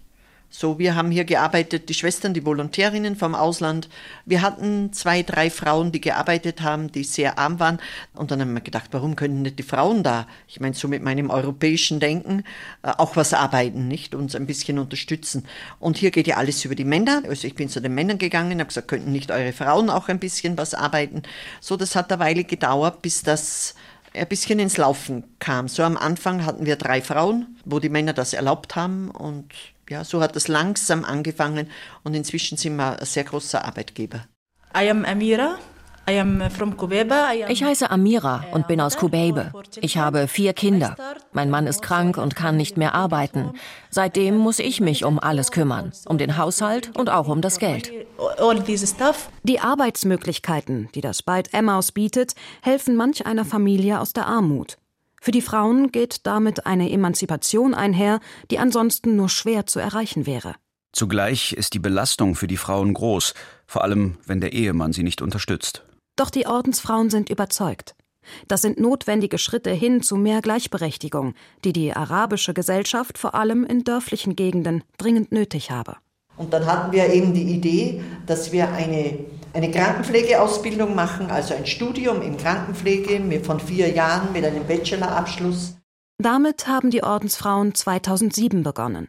So, 0.57 0.79
wir 0.79 0.95
haben 0.95 1.11
hier 1.11 1.25
gearbeitet, 1.25 1.89
die 1.89 1.95
Schwestern, 1.95 2.33
die 2.33 2.47
Volontärinnen 2.47 3.17
vom 3.17 3.35
Ausland. 3.35 3.89
Wir 4.25 4.41
hatten 4.41 4.93
zwei, 4.93 5.25
drei 5.25 5.51
Frauen, 5.51 5.91
die 5.91 6.01
gearbeitet 6.01 6.61
haben, 6.63 6.93
die 6.93 7.03
sehr 7.03 7.41
arm 7.41 7.59
waren. 7.59 7.81
Und 8.13 8.31
dann 8.31 8.41
haben 8.41 8.55
wir 8.55 8.61
gedacht, 8.61 8.91
warum 8.93 9.17
können 9.17 9.43
nicht 9.43 9.59
die 9.59 9.65
Frauen 9.65 10.05
da, 10.05 10.29
ich 10.47 10.61
meine, 10.61 10.77
so 10.77 10.87
mit 10.87 11.03
meinem 11.03 11.31
europäischen 11.31 11.99
Denken, 11.99 12.45
äh, 12.85 12.93
auch 12.99 13.17
was 13.17 13.35
arbeiten, 13.35 13.89
nicht? 13.89 14.15
Uns 14.15 14.37
ein 14.37 14.47
bisschen 14.47 14.79
unterstützen. 14.79 15.45
Und 15.81 15.97
hier 15.97 16.13
geht 16.13 16.29
ja 16.29 16.37
alles 16.37 16.65
über 16.65 16.77
die 16.77 16.85
Männer. 16.85 17.25
Also 17.29 17.49
ich 17.49 17.57
bin 17.57 17.69
zu 17.69 17.81
den 17.81 17.93
Männern 17.93 18.19
gegangen, 18.19 18.61
habe 18.61 18.69
gesagt, 18.69 18.87
könnten 18.87 19.11
nicht 19.11 19.33
eure 19.33 19.53
Frauen 19.53 19.91
auch 19.91 20.09
ein 20.09 20.21
bisschen 20.21 20.57
was 20.57 20.73
arbeiten? 20.73 21.25
So, 21.61 21.77
das 21.77 21.97
hat 21.97 22.13
eine 22.13 22.21
Weile 22.21 22.45
gedauert, 22.45 23.03
bis 23.03 23.25
das 23.25 23.75
ein 24.15 24.29
bisschen 24.29 24.59
ins 24.59 24.77
Laufen 24.77 25.25
kam. 25.39 25.69
So 25.69 25.83
am 25.83 25.97
Anfang 25.97 26.45
hatten 26.45 26.67
wir 26.67 26.77
drei 26.77 27.03
Frauen, 27.03 27.57
wo 27.65 27.81
die 27.81 27.89
Männer 27.89 28.13
das 28.13 28.33
erlaubt 28.33 28.77
haben 28.77 29.11
und 29.11 29.53
ja, 29.91 30.05
so 30.05 30.23
hat 30.23 30.35
es 30.37 30.49
langsam 30.49 31.05
angefangen 31.05 31.69
und 32.05 32.15
inzwischen 32.15 32.57
sind 32.57 32.77
wir 32.77 32.99
ein 32.99 33.07
sehr 33.07 33.25
großer 33.25 33.65
Arbeitgeber. 33.65 34.27
I 34.77 34.89
am 34.89 35.05
Amira. 35.05 35.59
Ich 36.07 37.65
heiße 37.65 37.91
Amira 37.91 38.45
und 38.53 38.69
bin 38.69 38.81
aus 38.81 38.97
Kubeibe. 38.97 39.53
Ich 39.81 39.97
habe 39.97 40.29
vier 40.29 40.53
Kinder. 40.53 40.97
Mein 41.33 41.51
Mann 41.51 41.67
ist 41.67 41.81
krank 41.81 42.19
und 42.19 42.37
kann 42.37 42.57
nicht 42.57 42.77
mehr 42.77 42.95
arbeiten. 42.95 43.53
Seitdem 43.91 44.37
muss 44.37 44.59
ich 44.59 44.81
mich 44.81 45.05
um 45.05 45.19
alles 45.19 45.51
kümmern, 45.51 45.93
um 46.07 46.19
den 46.19 46.37
Haushalt 46.37 46.97
und 46.97 47.09
auch 47.09 47.29
um 47.29 47.41
das 47.41 47.59
Geld. 47.59 47.91
Die 49.45 49.61
Arbeitsmöglichkeiten, 49.61 50.89
die 50.95 51.01
das 51.01 51.23
Beit 51.23 51.55
Emmaus 51.55 51.93
bietet, 51.93 52.35
helfen 52.63 52.97
manch 52.97 53.25
einer 53.27 53.45
Familie 53.45 54.01
aus 54.01 54.13
der 54.13 54.27
Armut. 54.27 54.77
Für 55.23 55.31
die 55.31 55.41
Frauen 55.41 55.91
geht 55.91 56.27
damit 56.27 56.67
eine 56.67 56.91
Emanzipation 56.91 57.73
einher, 57.73 58.21
die 58.51 58.59
ansonsten 58.59 59.17
nur 59.17 59.31
schwer 59.31 59.65
zu 59.65 59.81
erreichen 59.81 60.27
wäre. 60.27 60.55
Zugleich 60.93 61.55
ist 61.55 61.73
die 61.73 61.79
Belastung 61.79 62.35
für 62.35 62.47
die 62.47 62.59
Frauen 62.59 62.93
groß, 62.93 63.33
vor 63.67 63.83
allem 63.83 64.19
wenn 64.27 64.43
der 64.43 64.53
Ehemann 64.53 64.93
sie 64.93 65.03
nicht 65.03 65.23
unterstützt. 65.23 65.83
Doch 66.17 66.31
die 66.31 66.47
Ordensfrauen 66.47 67.11
sind 67.11 67.31
überzeugt. 67.31 67.95
Das 68.49 68.63
sind 68.63 68.81
notwendige 68.81 69.39
Schritte 69.39 69.71
hin 69.71 70.03
zu 70.03 70.17
mehr 70.17 70.41
Gleichberechtigung, 70.41 71.35
die 71.65 71.73
die 71.73 71.93
arabische 71.93 72.55
Gesellschaft 72.55 73.19
vor 73.19 73.35
allem 73.35 73.65
in 73.65 73.85
dörflichen 73.85 74.37
Gegenden 74.37 74.83
dringend 74.97 75.33
nötig 75.33 75.71
habe. 75.71 75.97
Und 76.37 76.53
dann 76.53 76.67
hatten 76.67 76.93
wir 76.93 77.13
eben 77.13 77.33
die 77.33 77.55
Idee, 77.55 78.03
dass 78.27 78.51
wir 78.51 78.73
eine, 78.73 79.19
eine 79.53 79.71
Krankenpflegeausbildung 79.71 80.95
machen, 80.95 81.31
also 81.31 81.55
ein 81.55 81.67
Studium 81.67 82.23
in 82.23 82.37
Krankenpflege 82.37 83.41
von 83.45 83.61
vier 83.61 83.91
Jahren 83.91 84.33
mit 84.33 84.45
einem 84.45 84.67
Bachelorabschluss. 84.67 85.77
Damit 86.19 86.67
haben 86.67 86.91
die 86.91 87.05
Ordensfrauen 87.05 87.75
2007 87.75 88.63
begonnen. 88.63 89.09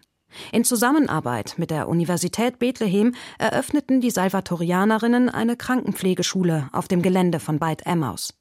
In 0.52 0.64
Zusammenarbeit 0.64 1.56
mit 1.58 1.72
der 1.72 1.88
Universität 1.88 2.60
Bethlehem 2.60 3.16
eröffneten 3.38 4.02
die 4.02 4.12
Salvatorianerinnen 4.12 5.30
eine 5.30 5.56
Krankenpflegeschule 5.56 6.70
auf 6.72 6.88
dem 6.88 7.02
Gelände 7.02 7.40
von 7.40 7.60
Beit 7.60 7.86
Emmaus. 7.86 8.34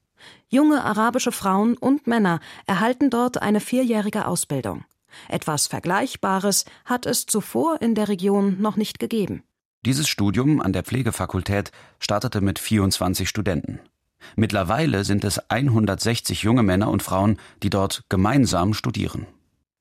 Junge 0.48 0.84
arabische 0.84 1.32
Frauen 1.32 1.76
und 1.76 2.06
Männer 2.06 2.40
erhalten 2.66 3.10
dort 3.10 3.42
eine 3.42 3.60
vierjährige 3.60 4.26
Ausbildung. 4.26 4.84
Etwas 5.28 5.66
Vergleichbares 5.66 6.64
hat 6.84 7.06
es 7.06 7.26
zuvor 7.26 7.80
in 7.80 7.94
der 7.94 8.08
Region 8.08 8.60
noch 8.60 8.76
nicht 8.76 8.98
gegeben. 8.98 9.42
Dieses 9.84 10.08
Studium 10.08 10.60
an 10.60 10.72
der 10.72 10.82
Pflegefakultät 10.82 11.70
startete 12.00 12.40
mit 12.40 12.58
24 12.58 13.28
Studenten. 13.28 13.80
Mittlerweile 14.34 15.04
sind 15.04 15.24
es 15.24 15.38
160 15.50 16.42
junge 16.42 16.62
Männer 16.62 16.90
und 16.90 17.02
Frauen, 17.02 17.38
die 17.62 17.70
dort 17.70 18.04
gemeinsam 18.08 18.72
studieren. 18.72 19.26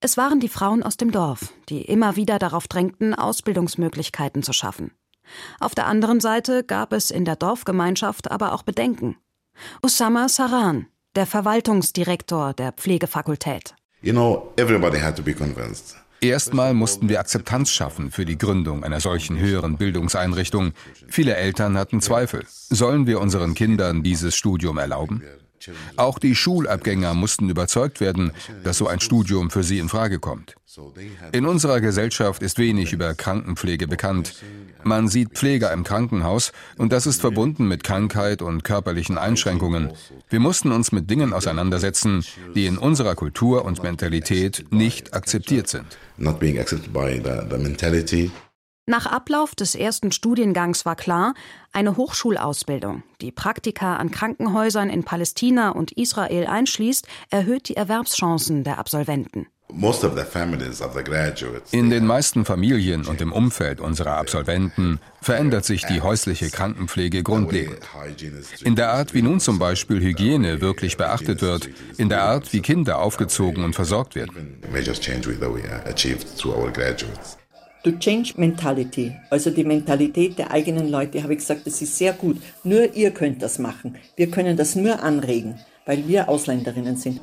Es 0.06 0.18
waren 0.18 0.42
die 0.42 0.50
Frauen 0.50 0.84
aus 0.84 0.98
dem 0.98 1.14
Dorf, 1.14 1.54
die 1.70 1.82
immer 1.82 2.18
wieder 2.18 2.38
darauf 2.38 2.68
drängten, 2.68 3.16
Ausbildungsmöglichkeiten 3.16 4.44
zu 4.44 4.52
schaffen. 4.52 4.92
Auf 5.62 5.76
der 5.76 5.88
anderen 5.88 6.20
Seite 6.20 6.66
gab 6.66 6.92
es 6.92 7.10
in 7.10 7.24
der 7.24 7.38
Dorfgemeinschaft 7.38 8.30
aber 8.30 8.52
auch 8.52 8.64
Bedenken. 8.64 9.16
Osama 9.82 10.28
Saran, 10.28 10.88
der 11.16 11.26
Verwaltungsdirektor 11.26 12.52
der 12.54 12.74
Pflegefakultät. 12.74 13.76
You 14.02 14.12
know, 14.12 14.52
everybody 14.58 15.00
had 15.00 15.16
to 15.16 15.24
be 15.24 15.34
convinced. 15.34 15.96
Erstmal 16.20 16.74
mussten 16.74 17.08
wir 17.08 17.22
Akzeptanz 17.22 17.72
schaffen 17.72 18.12
für 18.12 18.26
die 18.26 18.38
Gründung 18.38 18.84
einer 18.84 19.00
solchen 19.00 19.40
höheren 19.40 19.78
Bildungseinrichtung. 19.78 20.74
Viele 21.08 21.38
Eltern 21.38 21.78
hatten 21.78 22.02
Zweifel. 22.02 22.44
Sollen 22.50 23.08
wir 23.08 23.22
unseren 23.22 23.54
Kindern 23.54 24.04
dieses 24.04 24.36
Studium 24.36 24.78
erlauben? 24.80 25.24
Auch 25.96 26.20
die 26.20 26.36
Schulabgänger 26.36 27.14
mussten 27.14 27.50
überzeugt 27.50 28.00
werden, 28.00 28.32
dass 28.64 28.78
so 28.78 28.88
ein 28.88 29.00
Studium 29.00 29.50
für 29.50 29.64
sie 29.64 29.80
in 29.80 29.90
Frage 29.90 30.20
kommt. 30.20 30.56
In 31.32 31.46
unserer 31.46 31.82
Gesellschaft 31.82 32.42
ist 32.42 32.58
wenig 32.58 32.94
über 32.94 33.14
Krankenpflege 33.14 33.88
bekannt. 33.88 34.34
Man 34.84 35.08
sieht 35.08 35.34
Pfleger 35.34 35.72
im 35.72 35.84
Krankenhaus 35.84 36.52
und 36.78 36.92
das 36.92 37.06
ist 37.06 37.22
verbunden 37.22 37.68
mit 37.68 37.84
Krankheit 37.84 38.42
und 38.42 38.64
körperlichen 38.64 39.18
Einschränkungen. 39.18 39.94
Wir 40.30 40.40
mussten 40.40 40.72
uns 40.72 40.92
mit 40.92 41.10
Dingen 41.10 41.32
auseinandersetzen, 41.32 42.26
die 42.56 42.66
in 42.66 42.78
unserer 42.78 43.16
Kultur 43.16 43.66
und 43.66 43.84
Mentalität 43.84 44.66
nicht 44.72 45.14
akzeptiert 45.14 45.68
sind. 45.68 45.86
Nach 48.86 49.06
Ablauf 49.06 49.56
des 49.56 49.76
ersten 49.76 50.12
Studiengangs 50.12 50.86
war 50.86 50.98
klar, 50.98 51.36
eine 51.72 51.96
Hochschulausbildung, 51.96 53.04
die 53.22 53.32
Praktika 53.32 53.96
an 53.96 54.12
Krankenhäusern 54.12 54.90
in 54.90 55.06
Palästina 55.06 55.70
und 55.70 55.94
Israel 55.94 56.48
einschließt, 56.48 57.08
erhöht 57.30 57.70
die 57.70 57.78
Erwerbschancen 57.78 58.66
der 58.66 58.80
Absolventen. 58.80 59.48
In 61.72 61.90
den 61.90 62.06
meisten 62.06 62.44
Familien 62.44 63.06
und 63.06 63.22
im 63.22 63.32
Umfeld 63.32 63.80
unserer 63.80 64.18
Absolventen 64.18 65.00
verändert 65.22 65.64
sich 65.64 65.86
die 65.86 66.02
häusliche 66.02 66.50
Krankenpflege 66.50 67.24
grundlegend. 67.24 67.80
In 68.64 68.76
der 68.76 68.92
Art, 68.92 69.14
wie 69.14 69.22
nun 69.22 69.40
zum 69.40 69.60
Beispiel 69.60 70.02
Hygiene 70.02 70.60
wirklich 70.60 70.98
beachtet 70.98 71.42
wird, 71.42 71.70
in 71.98 72.10
der 72.10 72.24
Art, 72.24 72.52
wie 72.52 72.62
Kinder 72.62 73.00
aufgezogen 73.00 73.64
und 73.64 73.74
versorgt 73.74 74.16
werden. 74.16 74.62
To 77.84 77.92
change 77.92 78.36
mentality, 78.38 79.14
also 79.30 79.50
die 79.50 79.66
Mentalität 79.66 80.40
der 80.40 80.52
eigenen 80.52 80.88
Leute, 80.90 81.22
habe 81.22 81.34
ich 81.34 81.40
gesagt, 81.40 81.68
das 81.68 81.82
ist 81.82 81.98
sehr 81.98 82.14
gut. 82.14 82.38
Nur 82.64 82.96
ihr 82.96 83.12
könnt 83.12 83.42
das 83.42 83.60
machen. 83.60 83.98
Wir 84.16 84.32
können 84.32 84.56
das 84.56 84.78
nur 84.78 85.04
anregen, 85.04 85.60
weil 85.86 86.08
wir 86.08 86.30
Ausländerinnen 86.30 86.96
sind. 86.96 87.20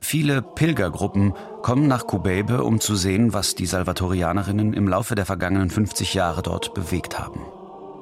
Viele 0.00 0.42
Pilgergruppen 0.42 1.32
kommen 1.62 1.86
nach 1.86 2.08
Kubebe, 2.08 2.64
um 2.64 2.80
zu 2.80 2.96
sehen, 2.96 3.32
was 3.32 3.54
die 3.54 3.66
Salvatorianerinnen 3.66 4.74
im 4.74 4.88
Laufe 4.88 5.14
der 5.14 5.26
vergangenen 5.26 5.70
50 5.70 6.12
Jahre 6.14 6.42
dort 6.42 6.74
bewegt 6.74 7.20
haben. 7.20 7.40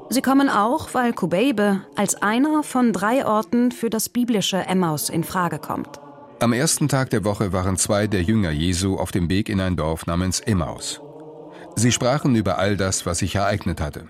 Sie 0.08 0.22
kommen 0.22 0.48
auch, 0.48 0.94
weil 0.94 1.12
Kubebe 1.12 1.82
als 1.94 2.14
einer 2.22 2.62
von 2.62 2.94
drei 2.94 3.26
Orten 3.26 3.70
für 3.70 3.90
das 3.90 4.08
biblische 4.08 4.58
Emmaus 4.58 5.10
in 5.10 5.24
Frage 5.24 5.58
kommt. 5.58 6.00
Am 6.42 6.52
ersten 6.52 6.88
Tag 6.88 7.10
der 7.10 7.22
Woche 7.22 7.52
waren 7.52 7.76
zwei 7.76 8.08
der 8.08 8.20
Jünger 8.20 8.50
Jesu 8.50 8.96
auf 8.96 9.12
dem 9.12 9.30
Weg 9.30 9.48
in 9.48 9.60
ein 9.60 9.76
Dorf 9.76 10.06
namens 10.06 10.40
Emmaus. 10.40 11.00
Sie 11.76 11.92
sprachen 11.92 12.34
über 12.34 12.58
all 12.58 12.76
das, 12.76 13.06
was 13.06 13.20
sich 13.20 13.36
ereignet 13.36 13.80
hatte. 13.80 14.08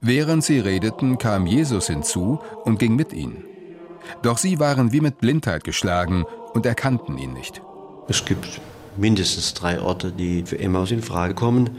Während 0.00 0.42
sie 0.42 0.58
redeten, 0.58 1.16
kam 1.16 1.46
Jesus 1.46 1.86
hinzu 1.86 2.40
und 2.64 2.80
ging 2.80 2.96
mit 2.96 3.12
ihnen. 3.12 3.44
Doch 4.24 4.38
sie 4.38 4.58
waren 4.58 4.90
wie 4.90 5.00
mit 5.00 5.18
Blindheit 5.20 5.62
geschlagen 5.62 6.24
und 6.54 6.66
erkannten 6.66 7.18
ihn 7.18 7.34
nicht. 7.34 7.62
Es 8.08 8.24
gibt 8.24 8.60
mindestens 8.96 9.54
drei 9.54 9.80
Orte, 9.80 10.10
die 10.10 10.42
für 10.44 10.58
Emmaus 10.58 10.90
in 10.90 11.04
Frage 11.04 11.34
kommen. 11.34 11.70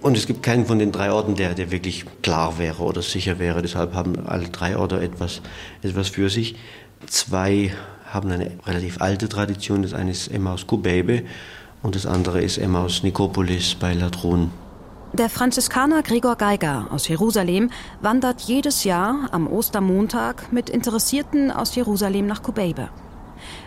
Und 0.00 0.16
es 0.16 0.26
gibt 0.26 0.42
keinen 0.42 0.64
von 0.64 0.78
den 0.78 0.92
drei 0.92 1.12
Orten, 1.12 1.34
der, 1.34 1.52
der 1.52 1.70
wirklich 1.70 2.06
klar 2.22 2.56
wäre 2.56 2.82
oder 2.82 3.02
sicher 3.02 3.38
wäre. 3.38 3.60
Deshalb 3.60 3.92
haben 3.92 4.26
alle 4.26 4.48
drei 4.48 4.78
Orte 4.78 4.98
etwas, 4.98 5.42
etwas 5.82 6.08
für 6.08 6.30
sich. 6.30 6.56
Zwei 7.06 7.72
haben 8.12 8.30
eine 8.30 8.52
relativ 8.66 9.00
alte 9.00 9.28
Tradition. 9.28 9.82
Das 9.82 9.94
eine 9.94 10.10
ist 10.10 10.28
Emmaus 10.28 10.66
Kubebe 10.66 11.24
und 11.82 11.94
das 11.94 12.06
andere 12.06 12.42
ist 12.42 12.58
Emmaus 12.58 13.02
Nikopolis 13.02 13.74
bei 13.74 13.94
Ladron. 13.94 14.50
Der 15.14 15.30
Franziskaner 15.30 16.02
Gregor 16.02 16.36
Geiger 16.36 16.88
aus 16.90 17.08
Jerusalem 17.08 17.70
wandert 18.02 18.42
jedes 18.42 18.84
Jahr 18.84 19.28
am 19.32 19.46
Ostermontag 19.46 20.52
mit 20.52 20.68
Interessierten 20.68 21.50
aus 21.50 21.74
Jerusalem 21.74 22.26
nach 22.26 22.42
Kubebe. 22.42 22.90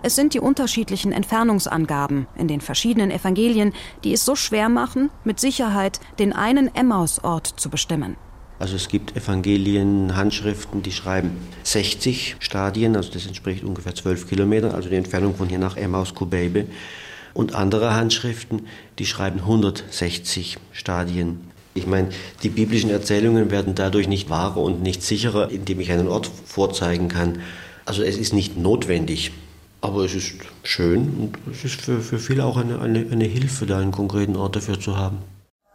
Es 0.03 0.15
sind 0.15 0.33
die 0.33 0.39
unterschiedlichen 0.39 1.11
Entfernungsangaben 1.11 2.27
in 2.37 2.47
den 2.47 2.61
verschiedenen 2.61 3.09
Evangelien, 3.09 3.73
die 4.03 4.13
es 4.13 4.23
so 4.23 4.35
schwer 4.35 4.69
machen, 4.69 5.09
mit 5.23 5.39
Sicherheit 5.39 5.99
den 6.19 6.33
einen 6.33 6.73
Emmaus-Ort 6.75 7.47
zu 7.47 7.69
bestimmen. 7.69 8.17
Also 8.61 8.75
es 8.75 8.89
gibt 8.89 9.17
Evangelien, 9.17 10.15
Handschriften, 10.15 10.83
die 10.83 10.91
schreiben 10.91 11.31
60 11.63 12.35
Stadien, 12.37 12.95
also 12.95 13.11
das 13.11 13.25
entspricht 13.25 13.63
ungefähr 13.63 13.95
12 13.95 14.29
Kilometern, 14.29 14.69
also 14.69 14.87
die 14.87 14.97
Entfernung 14.97 15.33
von 15.33 15.49
hier 15.49 15.57
nach 15.57 15.77
Emmaus 15.77 16.13
Kubebe. 16.13 16.67
Und 17.33 17.55
andere 17.55 17.95
Handschriften, 17.95 18.67
die 18.99 19.07
schreiben 19.07 19.39
160 19.39 20.59
Stadien. 20.73 21.39
Ich 21.73 21.87
meine, 21.87 22.09
die 22.43 22.49
biblischen 22.49 22.91
Erzählungen 22.91 23.49
werden 23.49 23.73
dadurch 23.73 24.07
nicht 24.07 24.29
wahrer 24.29 24.57
und 24.57 24.83
nicht 24.83 25.01
sicherer, 25.01 25.49
indem 25.49 25.79
ich 25.79 25.91
einen 25.91 26.07
Ort 26.07 26.29
vorzeigen 26.45 27.07
kann. 27.07 27.39
Also 27.85 28.03
es 28.03 28.15
ist 28.15 28.31
nicht 28.31 28.59
notwendig, 28.59 29.31
aber 29.81 30.05
es 30.05 30.13
ist 30.13 30.33
schön 30.61 30.99
und 30.99 31.51
es 31.51 31.65
ist 31.65 31.81
für, 31.81 31.99
für 31.99 32.19
viele 32.19 32.45
auch 32.45 32.57
eine, 32.57 32.79
eine, 32.79 33.07
eine 33.11 33.25
Hilfe, 33.25 33.65
da 33.65 33.79
einen 33.79 33.91
konkreten 33.91 34.35
Ort 34.35 34.55
dafür 34.55 34.79
zu 34.79 34.97
haben. 34.97 35.17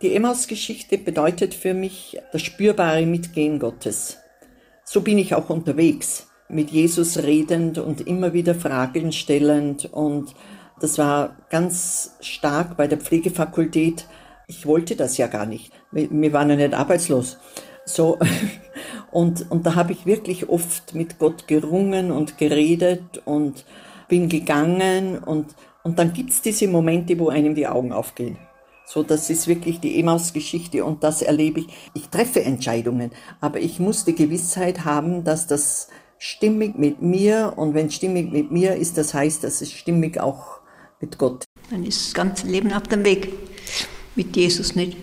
Die 0.02 0.14
Emmaus-Geschichte 0.14 0.98
bedeutet 0.98 1.54
für 1.54 1.72
mich 1.72 2.18
das 2.30 2.42
spürbare 2.42 3.06
Mitgehen 3.06 3.58
Gottes. 3.58 4.18
So 4.84 5.00
bin 5.00 5.16
ich 5.16 5.34
auch 5.34 5.48
unterwegs, 5.48 6.28
mit 6.50 6.70
Jesus 6.70 7.16
redend 7.22 7.78
und 7.78 8.06
immer 8.06 8.34
wieder 8.34 8.54
Fragen 8.54 9.10
stellend. 9.10 9.86
Und 9.90 10.34
das 10.80 10.98
war 10.98 11.38
ganz 11.48 12.14
stark 12.20 12.76
bei 12.76 12.88
der 12.88 12.98
Pflegefakultät. 12.98 14.06
Ich 14.46 14.66
wollte 14.66 14.96
das 14.96 15.16
ja 15.16 15.28
gar 15.28 15.46
nicht. 15.46 15.72
Wir 15.92 16.32
waren 16.34 16.50
ja 16.50 16.56
nicht 16.56 16.74
arbeitslos. 16.74 17.38
So. 17.86 18.18
Und, 19.12 19.50
und 19.50 19.64
da 19.64 19.76
habe 19.76 19.92
ich 19.92 20.04
wirklich 20.04 20.50
oft 20.50 20.94
mit 20.94 21.18
Gott 21.18 21.48
gerungen 21.48 22.10
und 22.10 22.36
geredet 22.36 23.22
und 23.24 23.64
bin 24.08 24.28
gegangen. 24.28 25.16
Und, 25.16 25.54
und 25.84 25.98
dann 25.98 26.12
gibt's 26.12 26.42
diese 26.42 26.68
Momente, 26.68 27.18
wo 27.18 27.30
einem 27.30 27.54
die 27.54 27.66
Augen 27.66 27.92
aufgehen. 27.92 28.36
So, 28.88 29.02
das 29.02 29.30
ist 29.30 29.48
wirklich 29.48 29.80
die 29.80 29.98
Emaus-Geschichte 29.98 30.84
und 30.84 31.02
das 31.02 31.20
erlebe 31.20 31.60
ich. 31.60 31.66
Ich 31.94 32.08
treffe 32.08 32.44
Entscheidungen, 32.44 33.10
aber 33.40 33.58
ich 33.60 33.80
muss 33.80 34.04
die 34.04 34.14
Gewissheit 34.14 34.84
haben, 34.84 35.24
dass 35.24 35.48
das 35.48 35.88
stimmig 36.18 36.78
mit 36.78 37.02
mir 37.02 37.54
und 37.56 37.74
wenn 37.74 37.90
stimmig 37.90 38.30
mit 38.30 38.52
mir 38.52 38.76
ist, 38.76 38.96
das 38.96 39.12
heißt, 39.12 39.42
dass 39.42 39.60
es 39.60 39.72
stimmig 39.72 40.20
auch 40.20 40.60
mit 41.00 41.18
Gott. 41.18 41.44
Dann 41.68 41.84
ist 41.84 42.06
das 42.06 42.14
ganze 42.14 42.46
Leben 42.46 42.72
auf 42.72 42.84
dem 42.84 43.04
Weg. 43.04 43.32
Mit 44.14 44.36
Jesus 44.36 44.76
nicht. 44.76 44.96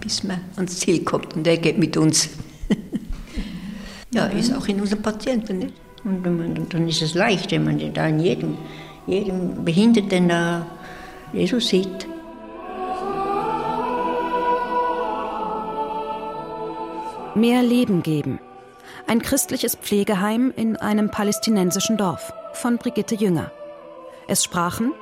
Bis 0.00 0.24
man 0.24 0.40
ans 0.56 0.78
Ziel 0.78 1.04
kommt 1.04 1.36
und 1.36 1.44
der 1.44 1.58
geht 1.58 1.76
mit 1.76 1.98
uns. 1.98 2.30
ja, 4.10 4.24
ist 4.26 4.54
auch 4.54 4.66
in 4.68 4.80
unseren 4.80 5.02
Patienten 5.02 5.58
nicht. 5.58 5.74
Und 6.02 6.72
dann 6.72 6.88
ist 6.88 7.02
es 7.02 7.12
leicht, 7.12 7.50
wenn 7.52 7.64
man 7.64 7.92
da 7.92 8.08
in 8.08 8.20
jedem, 8.20 8.56
jedem 9.06 9.62
Behinderten 9.66 10.32
Jesus 11.34 11.68
sieht. 11.68 12.06
Mehr 17.34 17.62
Leben 17.62 18.02
geben. 18.02 18.40
Ein 19.06 19.22
christliches 19.22 19.76
Pflegeheim 19.76 20.52
in 20.56 20.76
einem 20.76 21.10
palästinensischen 21.10 21.96
Dorf 21.96 22.32
von 22.54 22.76
Brigitte 22.76 23.14
Jünger. 23.14 23.52
Es 24.26 24.42
sprachen 24.42 24.92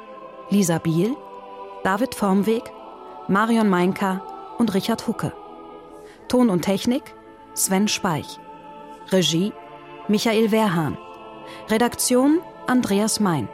Lisa 0.51 0.79
Biel, 0.79 1.17
David 1.85 2.15
Formweg, 2.15 2.65
Marion 3.29 3.69
Meinka 3.69 4.23
und 4.59 4.75
Richard 4.75 5.07
Hucke. 5.07 5.33
Ton 6.29 6.51
und 6.51 6.63
Technik 6.63 7.15
Sven 7.55 7.89
Speich. 7.89 8.39
Regie 9.11 9.53
Michael 10.07 10.51
Wehrhahn. 10.51 10.99
Redaktion 11.71 12.41
Andreas 12.67 13.21
Mein. 13.21 13.49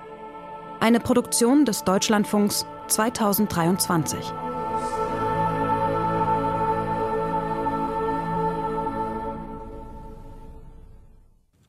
Eine 0.80 0.98
Produktion 0.98 1.64
des 1.64 1.84
Deutschlandfunks 1.84 2.66
2023. 2.88 4.43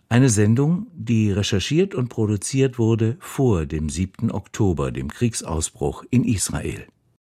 Eine 0.07 0.29
Sendung, 0.29 0.87
die 0.93 1.31
recherchiert 1.31 1.95
und 1.95 2.09
produziert 2.09 2.77
wurde 2.77 3.17
vor 3.19 3.65
dem 3.65 3.89
7. 3.89 4.31
Oktober, 4.31 4.91
dem 4.91 5.09
Kriegsausbruch 5.09 6.03
in 6.11 6.23
Israel. 6.23 6.85